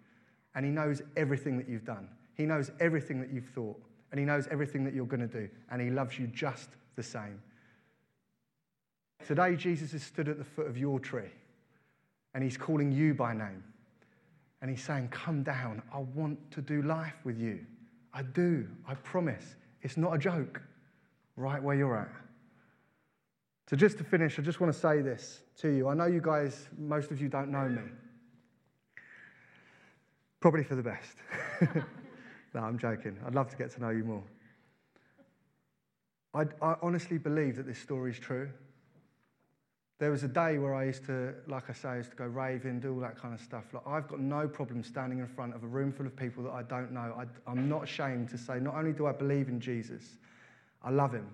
[0.54, 2.08] And he knows everything that you've done.
[2.34, 3.80] He knows everything that you've thought.
[4.10, 5.48] And he knows everything that you're going to do.
[5.70, 7.42] And he loves you just the same.
[9.26, 11.32] Today, Jesus has stood at the foot of your tree.
[12.34, 13.64] And he's calling you by name.
[14.60, 15.82] And he's saying, Come down.
[15.92, 17.66] I want to do life with you.
[18.12, 18.68] I do.
[18.86, 19.56] I promise.
[19.82, 20.62] It's not a joke,
[21.36, 22.12] right where you're at.
[23.68, 25.88] So, just to finish, I just want to say this to you.
[25.88, 27.82] I know you guys, most of you don't know me.
[30.38, 31.16] Probably for the best.
[32.54, 33.18] no, I'm joking.
[33.26, 34.22] I'd love to get to know you more.
[36.32, 38.48] I, I honestly believe that this story is true.
[39.98, 42.26] There was a day where I used to, like I say, I used to go
[42.26, 43.64] raving, do all that kind of stuff.
[43.72, 46.50] Like, I've got no problem standing in front of a room full of people that
[46.50, 47.14] I don't know.
[47.16, 50.02] I, I'm not ashamed to say, not only do I believe in Jesus,
[50.82, 51.28] I love him.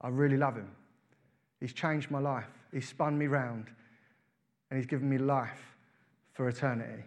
[0.00, 0.70] I really love him.
[1.60, 3.66] He's changed my life, he's spun me round,
[4.70, 5.76] and he's given me life
[6.32, 7.04] for eternity.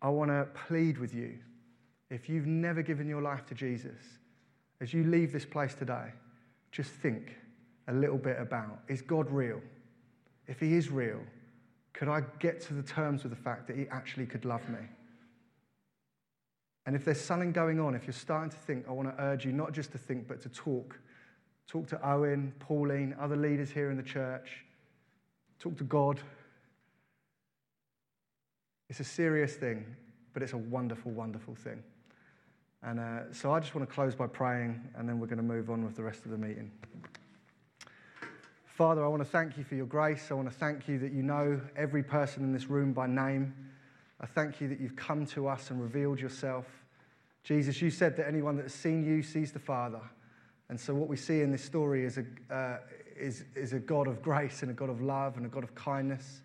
[0.00, 1.38] I want to plead with you
[2.10, 4.00] if you've never given your life to Jesus,
[4.80, 6.12] as you leave this place today,
[6.70, 7.36] just think
[7.88, 9.60] a little bit about is God real?
[10.46, 11.20] If He is real,
[11.92, 14.86] could I get to the terms with the fact that He actually could love me?
[16.84, 19.44] And if there's something going on, if you're starting to think, I want to urge
[19.44, 20.98] you not just to think, but to talk.
[21.66, 24.64] Talk to Owen, Pauline, other leaders here in the church.
[25.58, 26.20] Talk to God.
[28.88, 29.84] It's a serious thing,
[30.32, 31.82] but it's a wonderful, wonderful thing.
[32.86, 35.42] And uh, so I just want to close by praying, and then we're going to
[35.42, 36.70] move on with the rest of the meeting.
[38.64, 40.28] Father, I want to thank you for your grace.
[40.30, 43.52] I want to thank you that you know every person in this room by name.
[44.20, 46.64] I thank you that you've come to us and revealed yourself.
[47.42, 50.02] Jesus, you said that anyone that has seen you sees the Father.
[50.68, 52.78] And so, what we see in this story is a, uh,
[53.18, 55.74] is, is a God of grace and a God of love and a God of
[55.74, 56.40] kindness.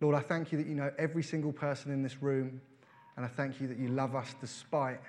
[0.00, 2.62] Lord, I thank you that you know every single person in this room.
[3.18, 5.00] And I thank you that you love us despite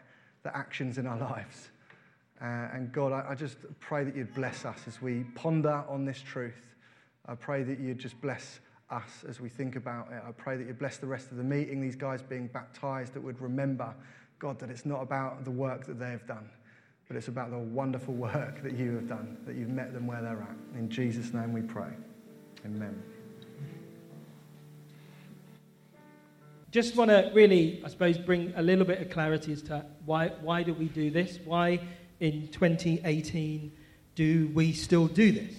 [0.45, 1.69] the actions in our lives.
[2.41, 6.05] Uh, and God, I, I, just pray that you'd bless us as we ponder on
[6.05, 6.75] this truth.
[7.25, 8.59] I pray that you'd just bless
[8.91, 10.21] us as we think about it.
[10.25, 13.21] I pray that you'd bless the rest of the meeting, these guys being baptized, that
[13.21, 13.93] would remember,
[14.37, 16.49] God, that it's not about the work that they have done,
[17.07, 20.21] but it's about the wonderful work that you have done, that you've met them where
[20.21, 20.77] they're at.
[20.77, 21.89] In Jesus' name we pray.
[22.65, 23.01] Amen.
[26.75, 30.33] Just want to really, I suppose, bring a little bit of clarity as to why,
[30.41, 31.39] why do we do this?
[31.45, 31.79] Why
[32.19, 33.71] in 2018
[34.13, 35.55] do we still do this?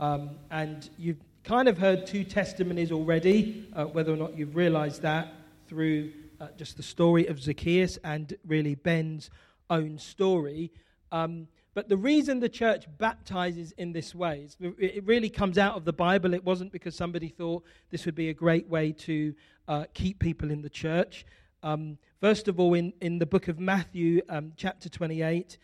[0.00, 5.02] Um, and you've kind of heard two testimonies already, uh, whether or not you've realized
[5.02, 5.32] that
[5.68, 9.30] through uh, just the story of Zacchaeus and really Ben's
[9.70, 10.72] own story.
[11.12, 15.74] Um, but the reason the church baptizes in this way, is it really comes out
[15.74, 16.34] of the Bible.
[16.34, 19.34] It wasn't because somebody thought this would be a great way to
[19.68, 21.24] uh, keep people in the church.
[21.62, 25.56] Um, first of all, in, in the book of Matthew, um, chapter 28,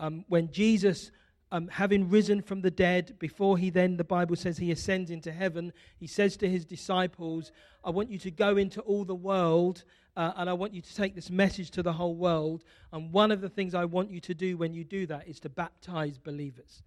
[0.00, 1.12] um, when Jesus,
[1.52, 5.30] um, having risen from the dead, before he then, the Bible says, he ascends into
[5.30, 7.52] heaven, he says to his disciples,
[7.84, 9.84] I want you to go into all the world
[10.16, 12.64] uh, and I want you to take this message to the whole world.
[12.92, 15.40] And one of the things I want you to do when you do that is
[15.40, 16.82] to baptize believers,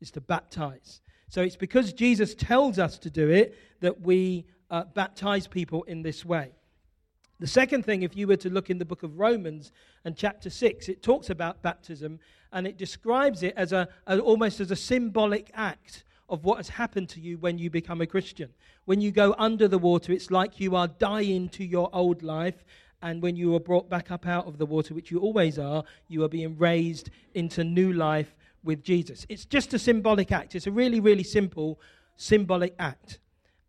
[0.00, 1.00] is to baptize.
[1.28, 6.02] So it's because Jesus tells us to do it that we uh, baptize people in
[6.02, 6.52] this way.
[7.40, 9.72] The second thing, if you were to look in the book of Romans
[10.04, 12.20] and chapter 6, it talks about baptism
[12.52, 16.68] and it describes it as a, a, almost as a symbolic act of what has
[16.68, 18.50] happened to you when you become a Christian.
[18.84, 22.64] When you go under the water, it's like you are dying to your old life.
[23.02, 25.84] And when you are brought back up out of the water, which you always are,
[26.08, 29.26] you are being raised into new life with Jesus.
[29.28, 30.54] It's just a symbolic act.
[30.54, 31.78] It's a really, really simple
[32.16, 33.18] symbolic act.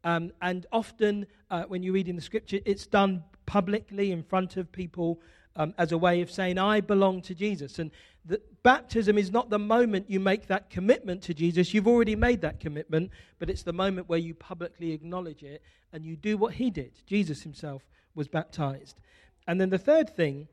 [0.03, 4.55] Um, and often, uh, when you read in the scripture, it's done publicly in front
[4.55, 5.19] of people
[5.55, 7.79] um, as a way of saying, I belong to Jesus.
[7.79, 7.91] And
[8.25, 11.73] the, baptism is not the moment you make that commitment to Jesus.
[11.73, 15.61] You've already made that commitment, but it's the moment where you publicly acknowledge it
[15.93, 16.91] and you do what he did.
[17.05, 17.83] Jesus himself
[18.15, 18.99] was baptized.
[19.47, 20.47] And then the third thing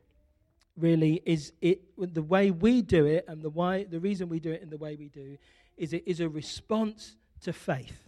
[0.77, 4.51] really is it the way we do it and the why the reason we do
[4.51, 5.37] it in the way we do
[5.77, 8.03] is it is a response to faith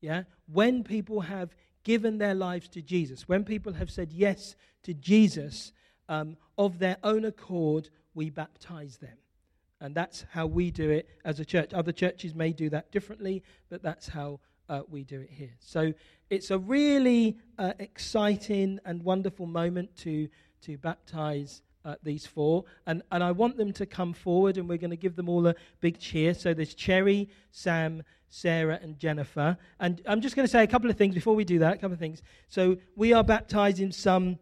[0.00, 0.24] yeah?
[0.46, 5.72] When people have given their lives to Jesus, when people have said yes to Jesus
[6.08, 9.16] um, of their own accord, we baptize them.
[9.80, 11.72] And that's how we do it as a church.
[11.72, 15.54] Other churches may do that differently, but that's how uh, we do it here.
[15.60, 15.92] So
[16.28, 20.28] it's a really uh, exciting and wonderful moment to,
[20.62, 22.64] to baptize uh, these four.
[22.88, 25.46] And, and I want them to come forward, and we're going to give them all
[25.46, 26.34] a big cheer.
[26.34, 29.56] So there's Cherry, Sam, Sarah, and Jennifer.
[29.78, 31.76] And I'm just going to say a couple of things before we do that, a
[31.76, 32.20] couple of things.
[32.48, 34.40] So we are baptizing some,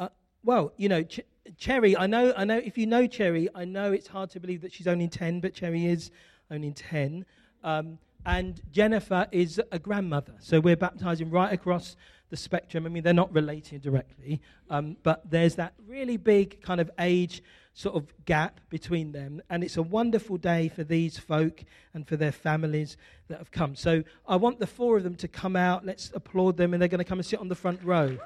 [0.00, 0.08] uh,
[0.42, 1.20] well, you know, Ch-
[1.58, 4.62] Cherry, I know, I know if you know Cherry, I know it's hard to believe
[4.62, 6.10] that she's only 10, but Cherry is
[6.50, 7.24] only 10.
[7.64, 10.34] Um, and Jennifer is a grandmother.
[10.40, 11.96] So we're baptizing right across
[12.28, 12.86] the spectrum.
[12.86, 17.42] I mean, they're not related directly, um, but there's that really big kind of age
[17.72, 19.42] sort of gap between them.
[19.48, 22.96] And it's a wonderful day for these folk and for their families
[23.28, 23.74] that have come.
[23.74, 25.84] So I want the four of them to come out.
[25.84, 28.18] Let's applaud them, and they're going to come and sit on the front row.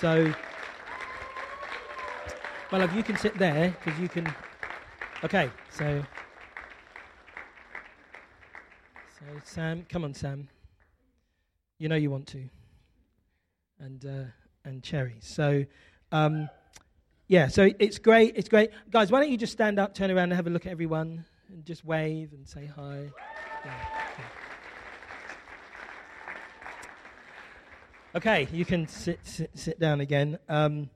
[0.00, 0.34] So,
[2.72, 4.32] well, if you can sit there, because you can.
[5.24, 6.02] Okay, so.
[9.18, 10.48] So, Sam, come on, Sam.
[11.78, 12.48] You know you want to
[13.80, 14.24] and uh,
[14.64, 15.24] and cherries.
[15.26, 15.64] So,
[16.12, 16.48] um,
[17.28, 18.34] yeah, so it's great.
[18.36, 19.10] It's great, guys.
[19.10, 21.64] Why don't you just stand up, turn around, and have a look at everyone, and
[21.64, 23.10] just wave and say hi.
[23.64, 23.72] Yeah,
[28.14, 28.44] okay.
[28.44, 30.38] okay, you can sit sit, sit down again.
[30.48, 30.90] Um,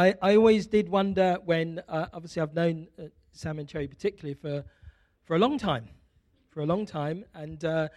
[0.00, 4.32] I I always did wonder when uh, obviously I've known uh, Sam and Cherry particularly
[4.32, 4.64] for
[5.24, 5.88] for a long time,
[6.48, 7.64] for a long time, and.
[7.64, 7.88] Uh,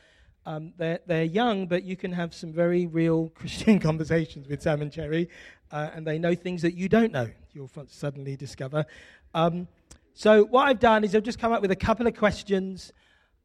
[0.46, 4.82] um, they're, they're young, but you can have some very real Christian conversations with Sam
[4.82, 5.30] and Cherry,
[5.72, 8.86] uh, and they know things that you don't know, you'll suddenly discover.
[9.34, 9.70] Um,
[10.14, 12.92] so, what I've done is I've just come up with a couple of questions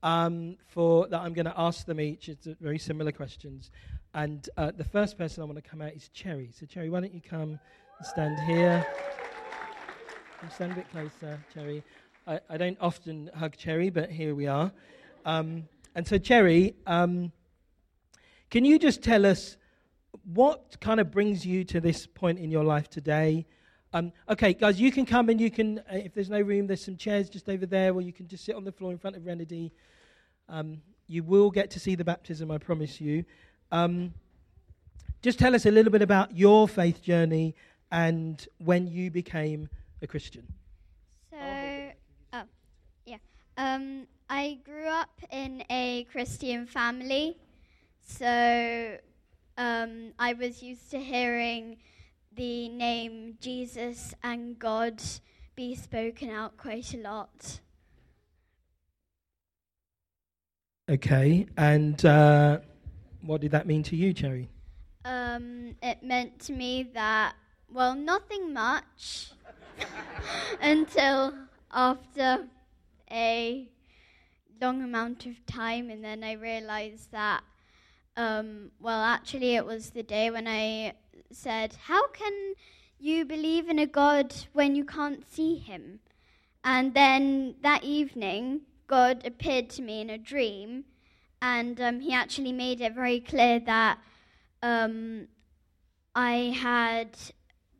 [0.03, 2.29] um, for, that I'm going to ask them each.
[2.29, 3.71] It's very similar questions.
[4.12, 6.51] And uh, the first person I want to come out is Cherry.
[6.59, 7.61] So, Cherry, why don't you come
[8.03, 8.87] stand here?
[10.55, 11.83] stand a bit closer, Cherry.
[12.27, 14.71] I, I, don't often hug Cherry, but here we are.
[15.25, 15.65] Um,
[15.97, 17.33] and so, Cherry, um,
[18.51, 19.57] can you just tell us
[20.33, 23.47] what kind of brings you to this point in your life today?
[23.93, 26.85] Um, okay, guys, you can come and you can, uh, if there's no room, there's
[26.85, 29.17] some chairs just over there, or you can just sit on the floor in front
[29.17, 29.73] of Renedy.
[30.49, 33.25] Um, you will get to see the baptism, I promise you.
[33.73, 34.15] Um,
[35.21, 37.57] just tell us a little bit about your faith journey
[37.90, 39.68] and when you became
[40.03, 40.46] a Christian.
[41.31, 41.37] So,
[42.33, 42.42] oh,
[43.07, 43.16] yeah.
[43.57, 47.37] Um, I grew up in a Christian family,
[48.07, 48.98] so
[49.57, 51.79] um, I was used to hearing
[52.37, 55.03] the name Jesus and God
[55.57, 57.61] be spoken out quite a lot.
[60.88, 62.61] Okay, and uh,
[63.22, 64.48] what did that mean to you, Cherry?
[65.05, 67.35] Um, it meant to me that,
[67.72, 69.33] well, nothing much
[70.61, 71.35] until
[71.70, 72.46] after
[73.11, 73.68] a
[74.61, 77.42] long amount of time, and then I realized that,
[78.16, 80.94] um, well, actually, it was the day when I
[81.31, 82.54] said, How can
[82.98, 86.00] you believe in a God when you can't see him?
[86.64, 90.85] And then that evening, God appeared to me in a dream,
[91.40, 93.98] and um, he actually made it very clear that
[94.62, 95.28] um,
[96.14, 97.16] I had.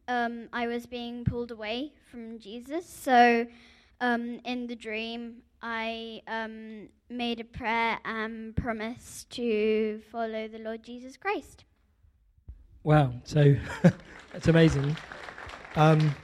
[0.09, 2.89] Um, I was being pulled away from Jesus.
[2.89, 3.47] So,
[4.01, 10.83] um, in the dream, I um, made a prayer and promised to follow the Lord
[10.83, 11.65] Jesus Christ.
[12.85, 13.55] Wow, so
[14.33, 14.97] that's amazing.
[15.77, 16.15] Um,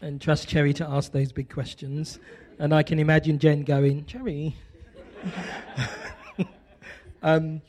[0.00, 2.18] and trust Cherry to ask those big questions.
[2.58, 4.56] And I can imagine Jen going, Cherry.
[7.22, 7.62] um,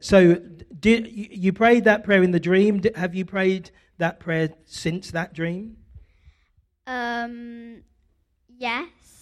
[0.00, 0.34] so,
[0.78, 2.80] did you prayed that prayer in the dream?
[2.94, 5.76] Have you prayed that prayer since that dream?
[6.86, 7.82] Um,
[8.48, 9.14] yes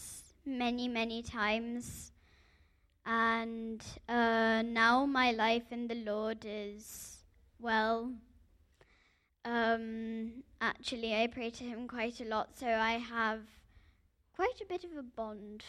[0.45, 2.13] many, many times.
[3.05, 7.19] And uh, now my life in the Lord is,
[7.59, 8.13] well,
[9.45, 13.41] um, actually, I pray to Him quite a lot, so I have
[14.37, 15.65] quite a bit of a bond,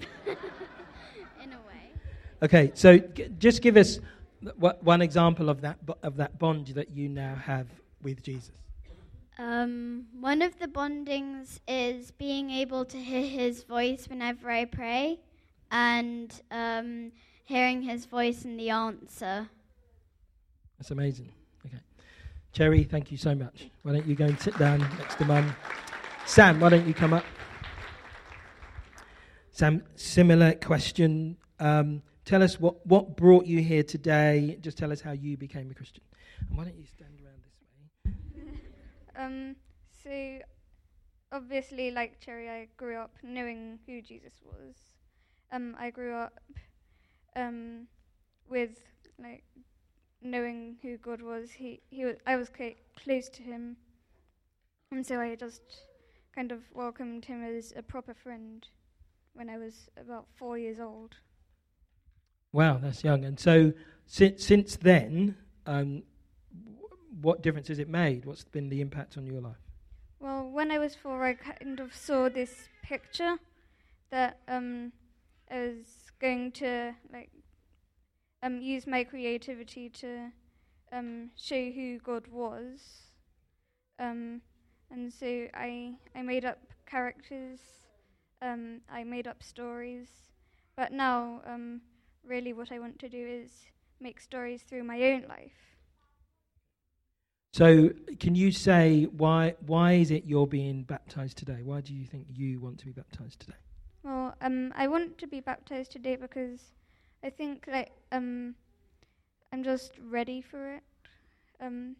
[0.26, 1.90] in a way.
[2.44, 3.98] Okay, so g- just give us
[4.40, 7.66] one example of that, of that bond that you now have
[8.02, 8.52] with Jesus.
[9.38, 15.20] Um, one of the bondings is being able to hear his voice whenever I pray
[15.70, 17.12] and um,
[17.44, 19.48] hearing his voice in the answer.
[20.78, 21.30] That's amazing.
[21.66, 21.78] Okay.
[22.52, 23.68] Cherry, thank you so much.
[23.82, 25.54] Why don't you go and sit down next to Mum?
[26.26, 27.24] Sam, why don't you come up?
[29.50, 31.36] Sam, similar question.
[31.58, 34.58] Um, tell us what, what brought you here today.
[34.60, 36.04] Just tell us how you became a Christian.
[36.46, 38.12] And why don't you stand around this
[38.44, 38.52] way?
[39.24, 39.56] um,
[40.04, 40.38] so
[41.32, 44.74] obviously, like Cherry, I grew up knowing who Jesus was.
[45.50, 46.38] Um, I grew up
[47.34, 47.86] um,
[48.46, 48.78] with
[49.18, 49.44] like
[50.20, 51.50] knowing who God was.
[51.50, 53.78] He he was I was quite close to him,
[54.92, 55.62] and so I just
[56.34, 58.68] kind of welcomed him as a proper friend
[59.32, 61.16] when I was about four years old.
[62.58, 63.24] Wow, that's young.
[63.24, 63.72] And so
[64.06, 66.02] since since then, um,
[67.20, 68.24] what difference has it made?
[68.24, 69.62] What's been the impact on your life?
[70.18, 73.36] Well, when I was four, I kind of saw this picture
[74.10, 74.90] that um,
[75.48, 77.30] I was going to like
[78.42, 80.32] um, use my creativity to
[80.90, 82.80] um, show who God was,
[84.00, 84.40] um,
[84.90, 87.60] and so I I made up characters,
[88.42, 90.08] um, I made up stories,
[90.74, 91.82] but now um,
[92.26, 93.50] really what I want to do is
[94.00, 95.52] make stories through my own life.
[97.54, 97.90] So,
[98.20, 101.60] can you say why why is it you're being baptized today?
[101.62, 103.56] Why do you think you want to be baptized today?
[104.02, 106.60] Well, um, I want to be baptized today because
[107.24, 108.54] I think like um,
[109.52, 110.82] I'm just ready for it.
[111.60, 111.96] Um,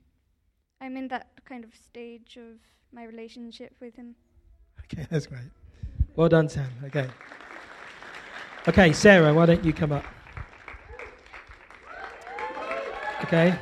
[0.81, 2.59] I'm in that kind of stage of
[2.93, 4.15] my relationship with him.
[4.85, 5.51] Okay, that's great.
[6.15, 6.71] Well done, Sam.
[6.85, 7.09] Okay.
[8.69, 10.05] Okay, Sarah, why don't you come up?
[13.23, 13.59] Okay.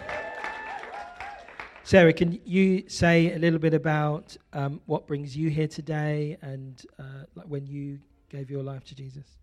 [1.84, 6.84] Sarah, can you say a little bit about um, what brings you here today and
[6.98, 8.00] uh, like when you
[8.30, 9.38] gave your life to Jesus?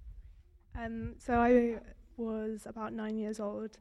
[0.77, 1.79] Um, so I
[2.17, 3.77] was about nine years old,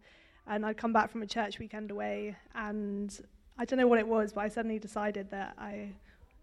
[0.47, 3.21] and I'd come back from a church weekend away, and
[3.59, 5.89] I don't know what it was, but I suddenly decided that I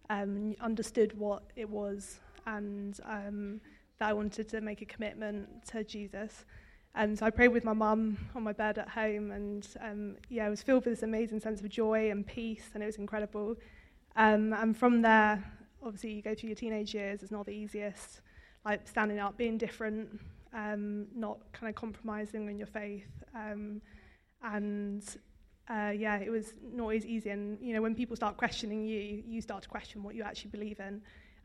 [0.10, 3.62] um, understood what it was, and um,
[4.00, 6.46] that I wanted to make a commitment to Jesus.
[6.96, 10.46] And so I prayed with my mum on my bed at home, and um, yeah,
[10.48, 13.56] I was filled with this amazing sense of joy and peace, and it was incredible.
[14.16, 15.44] Um, and from there,
[15.84, 18.22] obviously, you go through your teenage years, it's not the easiest,
[18.66, 20.20] like standing up, being different,
[20.54, 23.08] um, not kind of compromising on your faith.
[23.36, 23.82] Um,
[24.44, 25.04] and
[25.70, 27.30] uh, yeah, it was not always easy.
[27.30, 30.50] And, you know, when people start questioning you, you start to question what you actually
[30.50, 31.02] believe in.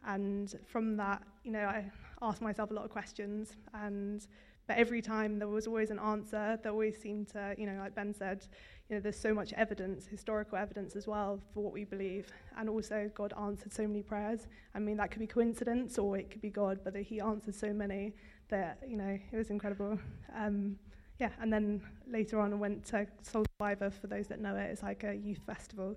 [0.06, 1.90] And from that, you know, I
[2.24, 4.26] asked myself a lot of questions and
[4.66, 6.58] but every time there was always an answer.
[6.62, 8.46] There always seemed to, you know, like Ben said,
[8.88, 12.28] you know, there's so much evidence, historical evidence as well, for what we believe.
[12.56, 14.46] And also, God answered so many prayers.
[14.74, 17.72] I mean, that could be coincidence or it could be God, but He answered so
[17.72, 18.14] many
[18.48, 19.98] that, you know, it was incredible.
[20.34, 20.78] Um,
[21.20, 24.70] yeah, and then later on, I went to Soul Survivor, for those that know it.
[24.70, 25.94] It's like a youth festival.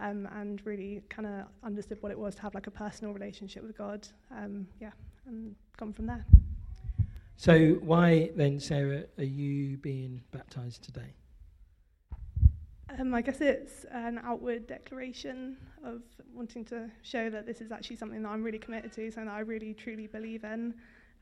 [0.00, 3.62] Um, and really kind of understood what it was to have like a personal relationship
[3.62, 4.08] with God.
[4.30, 4.92] Um, yeah,
[5.26, 6.24] and gone from there.
[7.36, 11.14] So, why then, Sarah, are you being baptized today?
[12.98, 16.02] Um, I guess it's an outward declaration of
[16.32, 19.34] wanting to show that this is actually something that I'm really committed to, something that
[19.34, 20.74] I really truly believe in.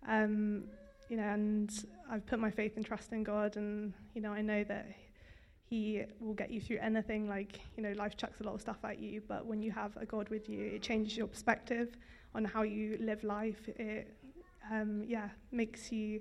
[0.07, 0.65] Um,
[1.09, 1.71] you know, and
[2.11, 4.89] I've put my faith and trust in God, and you know, I know that
[5.69, 7.29] He will get you through anything.
[7.29, 9.97] Like, you know, life chucks a lot of stuff at you, but when you have
[9.97, 11.97] a God with you, it changes your perspective
[12.35, 13.69] on how you live life.
[13.69, 14.15] It,
[14.71, 16.21] um, yeah, makes you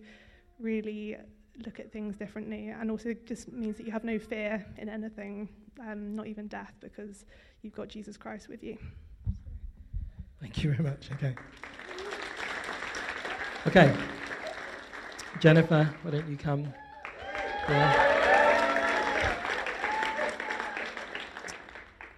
[0.59, 1.17] really
[1.65, 5.49] look at things differently and also just means that you have no fear in anything,
[5.81, 7.25] um, not even death, because
[7.61, 8.77] you've got Jesus Christ with you.
[10.41, 11.09] Thank you very much.
[11.13, 11.35] Okay.
[13.67, 13.93] Okay.
[15.39, 16.73] Jennifer, why don't you come?
[17.67, 18.19] Yeah.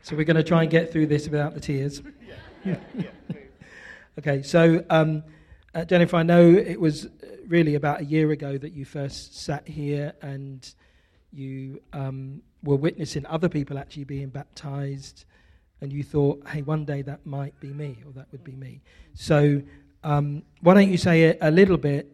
[0.03, 2.01] So we're going to try and get through this without the tears.
[2.65, 3.35] Yeah, yeah, yeah,
[4.19, 5.23] okay, so um,
[5.73, 7.07] uh, Jennifer, I know it was
[7.47, 10.73] really about a year ago that you first sat here and
[11.31, 15.25] you um, were witnessing other people actually being baptized,
[15.79, 18.81] and you thought, hey, one day that might be me, or that would be me.
[19.13, 19.61] So,
[20.03, 22.11] um, why don't you say a, a, little bit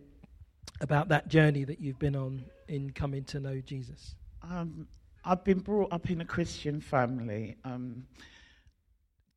[0.82, 4.16] about that journey that you've been on in coming to know Jesus?
[4.44, 4.88] Um,
[5.26, 8.06] I've been brought up in a Christian family, um,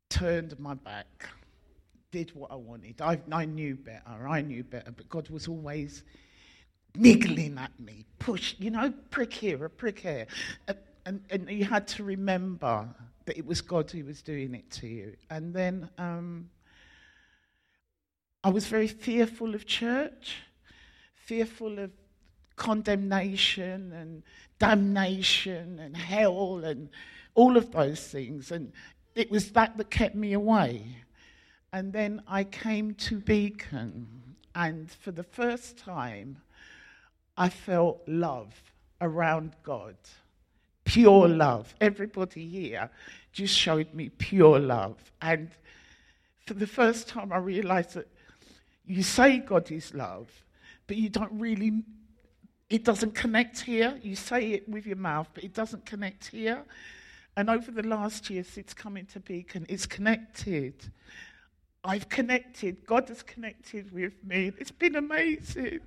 [0.09, 1.27] turned my back
[2.11, 3.01] did what I wanted.
[3.01, 4.27] I, I knew better.
[4.27, 4.91] I knew better.
[4.91, 6.03] But God was always
[6.95, 10.27] niggling at me, push, you know, prick here, a prick here.
[10.67, 12.87] And, and, and you had to remember
[13.25, 15.15] that it was God who was doing it to you.
[15.29, 16.49] And then um,
[18.43, 20.37] I was very fearful of church,
[21.13, 21.91] fearful of
[22.55, 24.23] condemnation and
[24.59, 26.89] damnation and hell and
[27.35, 28.51] all of those things.
[28.51, 28.73] And
[29.15, 30.83] it was that that kept me away.
[31.73, 36.41] And then I came to Beacon, and for the first time,
[37.37, 38.53] I felt love
[38.99, 39.95] around God.
[40.83, 41.73] Pure love.
[41.79, 42.89] Everybody here
[43.31, 44.97] just showed me pure love.
[45.21, 45.49] And
[46.45, 48.09] for the first time, I realized that
[48.85, 50.29] you say God is love,
[50.87, 51.83] but you don't really
[52.71, 53.99] it doesn't connect here.
[54.01, 56.63] You say it with your mouth, but it doesn't connect here.
[57.35, 60.73] And over the last year since coming to Beacon, it's connected.
[61.83, 62.85] I've connected.
[62.85, 64.51] God has connected with me.
[64.59, 65.79] It's been amazing.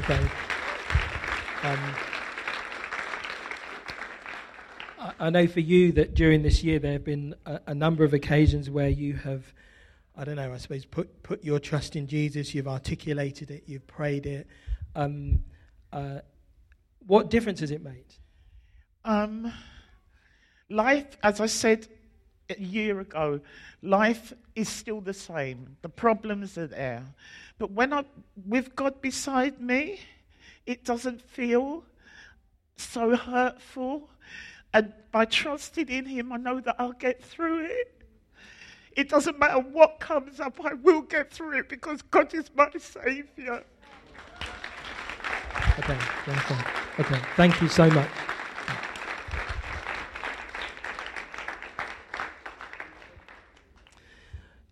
[0.00, 0.28] Okay.
[1.62, 1.94] Um,
[5.18, 8.14] I, know for you that during this year there have been a, a number of
[8.14, 9.44] occasions where you have,
[10.16, 13.86] I don't know, I suppose, put, put your trust in Jesus, you've articulated it, you've
[13.86, 14.46] prayed it.
[14.94, 15.44] Um,
[15.92, 16.20] uh,
[17.06, 18.06] what difference has it made?
[19.04, 19.52] Um,
[20.70, 21.88] life, as I said
[22.50, 23.40] a year ago,
[23.82, 25.76] life is still the same.
[25.82, 27.04] The problems are there.
[27.58, 28.06] But when I'm
[28.46, 30.00] with God beside me,
[30.66, 31.84] it doesn't feel
[32.76, 34.10] so hurtful.
[34.74, 37.92] And by trusting in Him, I know that I'll get through it.
[38.92, 42.70] It doesn't matter what comes up, I will get through it because God is my
[42.78, 43.62] Saviour.
[45.78, 46.56] Okay, wonderful.
[46.98, 48.08] Okay, thank you so much.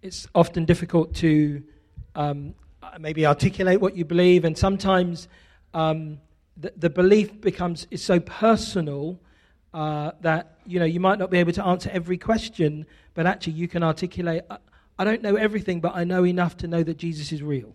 [0.04, 1.62] It's often difficult to
[2.14, 2.54] um,
[3.00, 5.28] maybe articulate what you believe, and sometimes
[5.72, 6.18] um,
[6.58, 9.18] the, the, belief becomes is so personal
[9.72, 12.84] uh, that you know you might not be able to answer every question,
[13.14, 14.42] but actually you can articulate.
[14.50, 14.58] I,
[14.98, 17.74] I don't know everything, but I know enough to know that Jesus is real.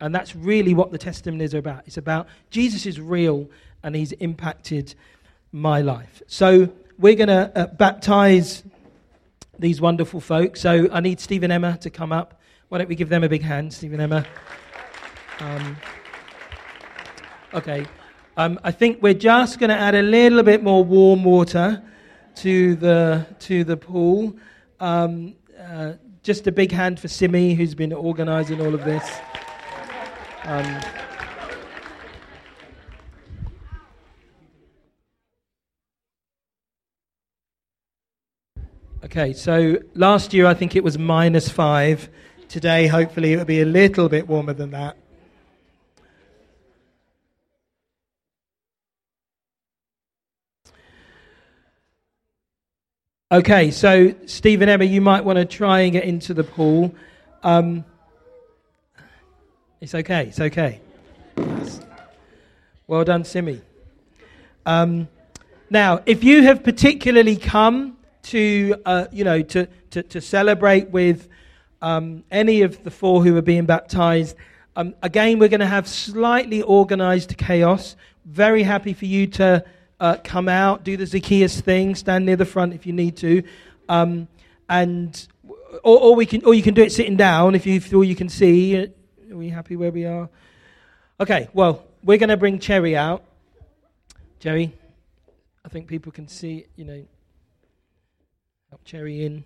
[0.00, 1.84] And that's really what the testimonies are about.
[1.86, 3.48] It's about Jesus is real
[3.84, 4.96] and he's impacted
[5.52, 6.20] my life.
[6.26, 8.64] So we're going to uh, baptize
[9.58, 10.60] these wonderful folks.
[10.60, 12.40] So I need Steve and Emma to come up.
[12.68, 14.26] Why don't we give them a big hand, Steve and Emma?
[15.40, 15.76] Um,
[17.52, 17.86] okay.
[18.36, 21.82] Um, I think we're just going to add a little bit more warm water
[22.36, 24.36] to the, to the pool.
[24.80, 25.92] Um, uh,
[26.22, 29.08] just a big hand for Simi, who's been organizing all of this.
[39.04, 42.08] Okay, so last year I think it was minus five.
[42.48, 44.96] Today, hopefully, it'll be a little bit warmer than that.
[53.30, 56.94] Okay, so Steve and Emma, you might want to try and get into the pool.
[57.42, 57.84] Um,
[59.82, 60.28] it's okay.
[60.28, 60.80] It's okay.
[62.86, 63.60] Well done, Simi.
[64.64, 65.08] Um,
[65.68, 71.28] now, if you have particularly come to, uh, you know, to, to, to celebrate with
[71.82, 74.36] um, any of the four who are being baptized,
[74.76, 77.96] um, again, we're going to have slightly organized chaos.
[78.24, 79.64] Very happy for you to
[80.00, 83.42] uh, come out, do the Zacchaeus thing, stand near the front if you need to,
[83.88, 84.26] um,
[84.68, 85.28] and
[85.82, 88.16] or, or, we can, or you can do it sitting down if you feel you
[88.16, 88.76] can see.
[88.76, 90.28] Are we happy where we are?
[91.20, 93.22] Okay, well, we're going to bring Cherry out.
[94.40, 94.72] Cherry,
[95.64, 97.04] I think people can see, you know,
[98.74, 99.44] help Cherry in.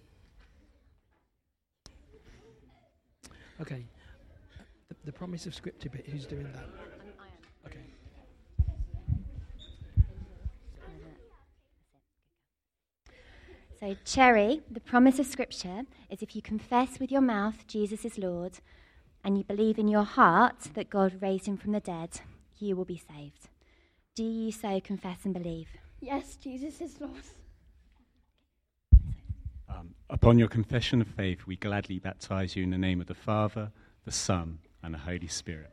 [3.60, 3.84] Okay.
[4.88, 6.64] The, the promise of scripture bit, who's doing that?
[7.66, 7.84] Okay.
[13.78, 18.16] So, Cherry, the promise of scripture is if you confess with your mouth Jesus is
[18.16, 18.60] Lord
[19.22, 22.22] and you believe in your heart that God raised him from the dead,
[22.58, 23.50] you will be saved.
[24.14, 25.68] Do you so confess and believe?
[26.00, 27.12] Yes, Jesus is Lord.
[30.10, 33.70] Upon your confession of faith, we gladly baptize you in the name of the Father,
[34.06, 35.70] the Son, and the Holy Spirit.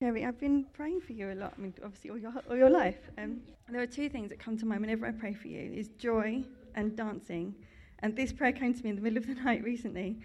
[0.00, 1.52] Cherry, I've been praying for you a lot.
[1.58, 2.96] I mean, obviously, all your, all your life.
[3.18, 5.88] Um, there are two things that come to mind whenever I pray for you: is
[5.98, 6.42] joy
[6.74, 7.54] and dancing.
[8.02, 10.18] And this prayer came to me in the middle of the night recently,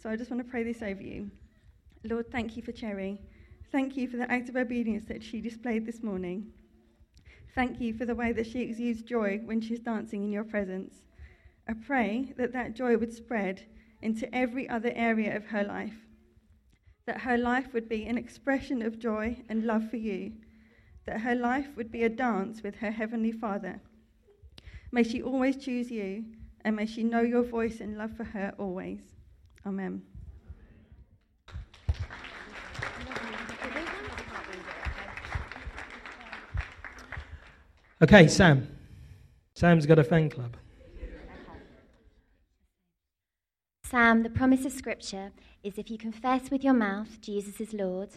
[0.00, 1.30] so I just want to pray this over you.
[2.04, 3.20] Lord, thank you for Cherry.
[3.72, 6.52] Thank you for the act of obedience that she displayed this morning.
[7.54, 10.94] Thank you for the way that she exudes joy when she's dancing in your presence.
[11.68, 13.64] I pray that that joy would spread
[14.02, 16.04] into every other area of her life
[17.06, 20.32] that her life would be an expression of joy and love for you,
[21.06, 23.80] that her life would be a dance with her Heavenly Father.
[24.90, 26.24] May she always choose you,
[26.64, 29.00] and may she know your voice and love for her always.
[29.66, 30.02] Amen.
[38.02, 38.68] Okay, Sam.
[39.54, 40.56] Sam's got a fan club.
[43.84, 45.30] Sam, the promise of Scripture
[45.62, 48.10] is if you confess with your mouth Jesus is Lord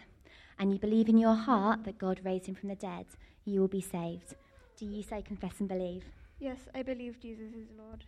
[0.58, 3.06] and you believe in your heart that God raised him from the dead,
[3.46, 4.34] you will be saved.
[4.78, 6.06] Do you say confess and believe?
[6.40, 8.04] Yes, I believe Jesus is Lord.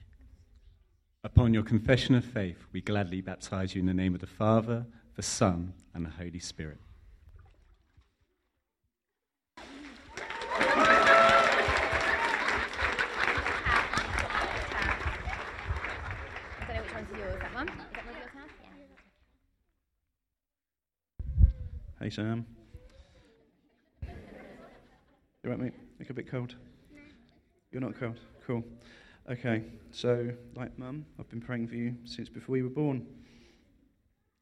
[1.21, 4.85] Upon your confession of faith, we gladly baptize you in the name of the Father,
[5.17, 6.77] the Son, and the Holy Spirit.
[9.57, 9.63] I
[16.67, 17.41] don't know which one's yours.
[17.41, 17.67] That one?
[17.67, 18.47] Is that one yours, Hal?
[21.41, 21.47] Yeah.
[21.99, 22.45] Hey, Sam.
[25.43, 25.73] You right, mate?
[25.99, 26.55] Look a bit cold.
[27.73, 28.19] You're not cold.
[28.47, 28.63] Cool.
[29.29, 29.61] Okay,
[29.91, 33.05] so, like mum, I've been praying for you since before you were born.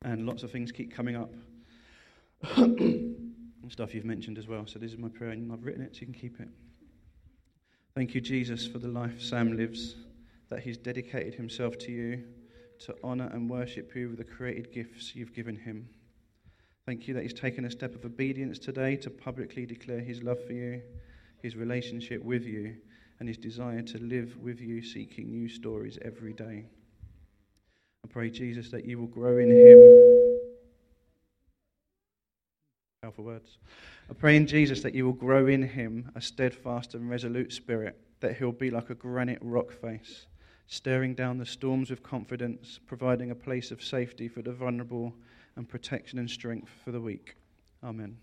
[0.04, 1.30] And lots of things keep coming up.
[3.70, 4.66] Stuff you've mentioned as well.
[4.66, 6.48] So, this is my prayer, and I've written it so you can keep it.
[7.96, 9.96] Thank you, Jesus, for the life Sam lives,
[10.50, 12.24] that he's dedicated himself to you
[12.86, 15.90] to honour and worship you with the created gifts you've given him.
[16.86, 20.42] Thank you that he's taken a step of obedience today to publicly declare his love
[20.46, 20.82] for you,
[21.42, 22.78] his relationship with you,
[23.20, 26.66] and his desire to live with you, seeking new stories every day.
[28.04, 30.18] I pray, Jesus, that you will grow in him.
[33.02, 33.58] Powerful words.
[34.10, 38.00] I pray in Jesus that you will grow in him a steadfast and resolute spirit,
[38.20, 40.28] that he'll be like a granite rock face,
[40.68, 45.14] staring down the storms with confidence, providing a place of safety for the vulnerable
[45.56, 47.36] and protection and strength for the weak.
[47.84, 48.18] Amen.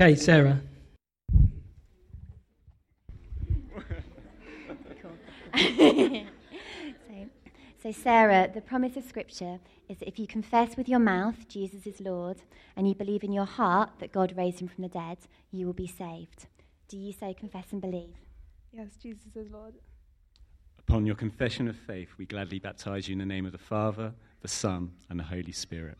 [0.00, 0.60] Okay, Sarah.
[5.56, 6.22] so,
[7.82, 11.84] so, Sarah, the promise of Scripture is that if you confess with your mouth Jesus
[11.84, 12.42] is Lord
[12.76, 15.18] and you believe in your heart that God raised him from the dead,
[15.50, 16.46] you will be saved.
[16.86, 18.14] Do you say confess and believe?
[18.72, 19.74] Yes, Jesus is Lord.
[20.78, 24.12] Upon your confession of faith, we gladly baptize you in the name of the Father,
[24.42, 25.98] the Son, and the Holy Spirit.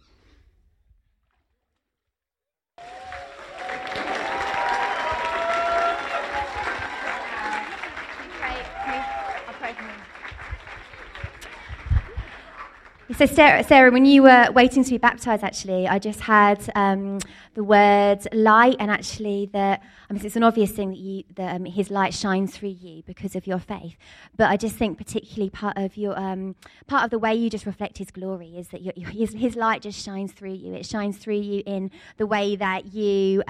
[13.16, 17.20] So, Sarah, Sarah, when you were waiting to be baptized, actually, I just had um,
[17.54, 21.56] the word light, and actually, that I mean, it's an obvious thing that, you, that
[21.56, 23.96] um, His light shines through you because of your faith.
[24.36, 26.54] But I just think, particularly, part of your um,
[26.86, 29.56] part of the way you just reflect His glory is that your, your, his, his
[29.56, 30.74] light just shines through you.
[30.74, 33.42] It shines through you in the way that you.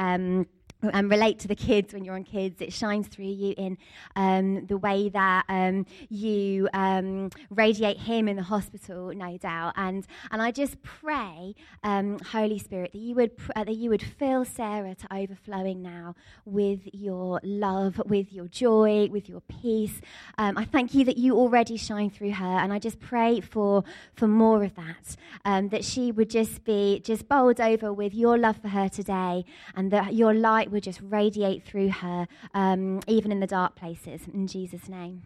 [0.81, 2.61] Um, and relate to the kids when you're on kids.
[2.61, 3.79] It shines through you in
[4.15, 9.73] um, the way that um, you um, radiate Him in the hospital, no doubt.
[9.77, 13.91] And and I just pray, um, Holy Spirit, that you would pr- uh, that you
[13.91, 16.15] would fill Sarah to overflowing now
[16.45, 20.01] with your love, with your joy, with your peace.
[20.39, 23.83] Um, I thank you that you already shine through her, and I just pray for
[24.15, 25.17] for more of that.
[25.45, 29.45] Um, that she would just be just bowled over with your love for her today,
[29.75, 34.23] and that your light would just radiate through her, um, even in the dark places.
[34.33, 35.23] In Jesus' name.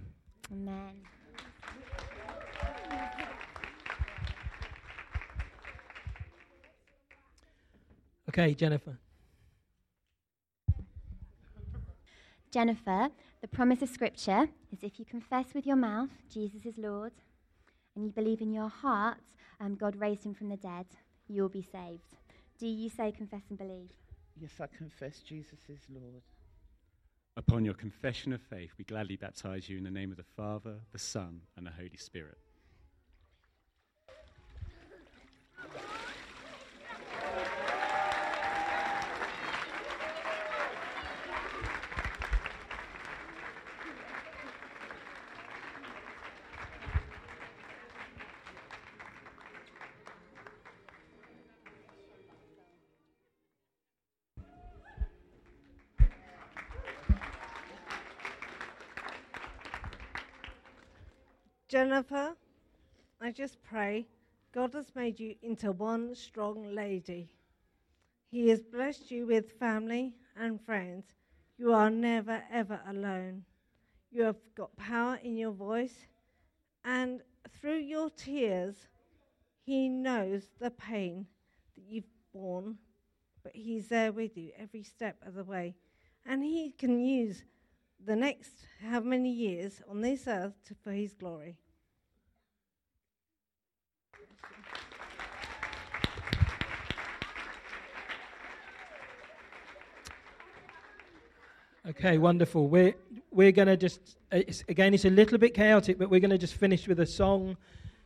[0.53, 0.95] Amen.
[8.29, 8.99] Okay, Jennifer.
[12.51, 13.09] Jennifer,
[13.41, 17.13] the promise of Scripture is if you confess with your mouth Jesus is Lord
[17.95, 19.19] and you believe in your heart
[19.63, 20.87] um, God raised him from the dead,
[21.29, 22.17] you will be saved.
[22.59, 23.91] Do you say confess and believe?
[24.41, 26.23] Yes, I confess Jesus is Lord.
[27.37, 30.81] Upon your confession of faith, we gladly baptize you in the name of the Father,
[30.93, 32.39] the Son, and the Holy Spirit.
[61.73, 62.35] Jennifer,
[63.19, 64.07] I just pray
[64.53, 67.31] God has made you into one strong lady.
[68.31, 71.07] He has blessed you with family and friends.
[71.57, 73.45] You are never, ever alone.
[74.11, 75.95] You have got power in your voice,
[76.85, 77.23] and
[77.59, 78.77] through your tears,
[79.65, 81.25] He knows the pain
[81.75, 82.05] that you've
[82.35, 82.77] borne,
[83.43, 85.75] but He's there with you every step of the way.
[86.27, 87.45] And He can use
[88.05, 88.53] the next
[88.87, 91.57] how many years on this earth to, for His glory.
[101.93, 102.69] Okay, wonderful.
[102.69, 102.95] We're
[103.31, 106.39] we're going to just it's, again, it's a little bit chaotic, but we're going to
[106.39, 107.59] just finish with a song.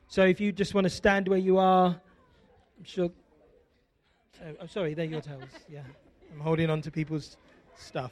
[0.09, 1.91] So if you just want to stand where you are,
[2.79, 3.11] I'm sure.
[4.45, 5.45] Oh, I'm sorry, they're your towels.
[5.69, 5.83] Yeah,
[6.33, 7.37] I'm holding on to people's
[7.79, 8.11] stuff.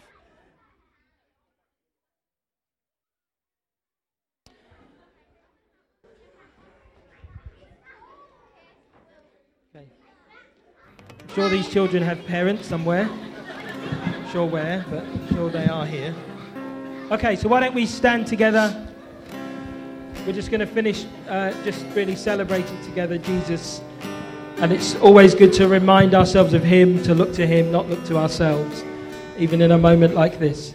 [9.75, 9.87] Okay.
[11.21, 13.11] I'm sure these children have parents somewhere.
[14.35, 16.13] Sure where, but I'm sure they are here.
[17.13, 18.85] Okay, so why don't we stand together?
[20.27, 23.81] We're just going to finish uh, just really celebrating together Jesus.
[24.57, 28.05] And it's always good to remind ourselves of Him, to look to Him, not look
[28.07, 28.83] to ourselves,
[29.39, 30.75] even in a moment like this.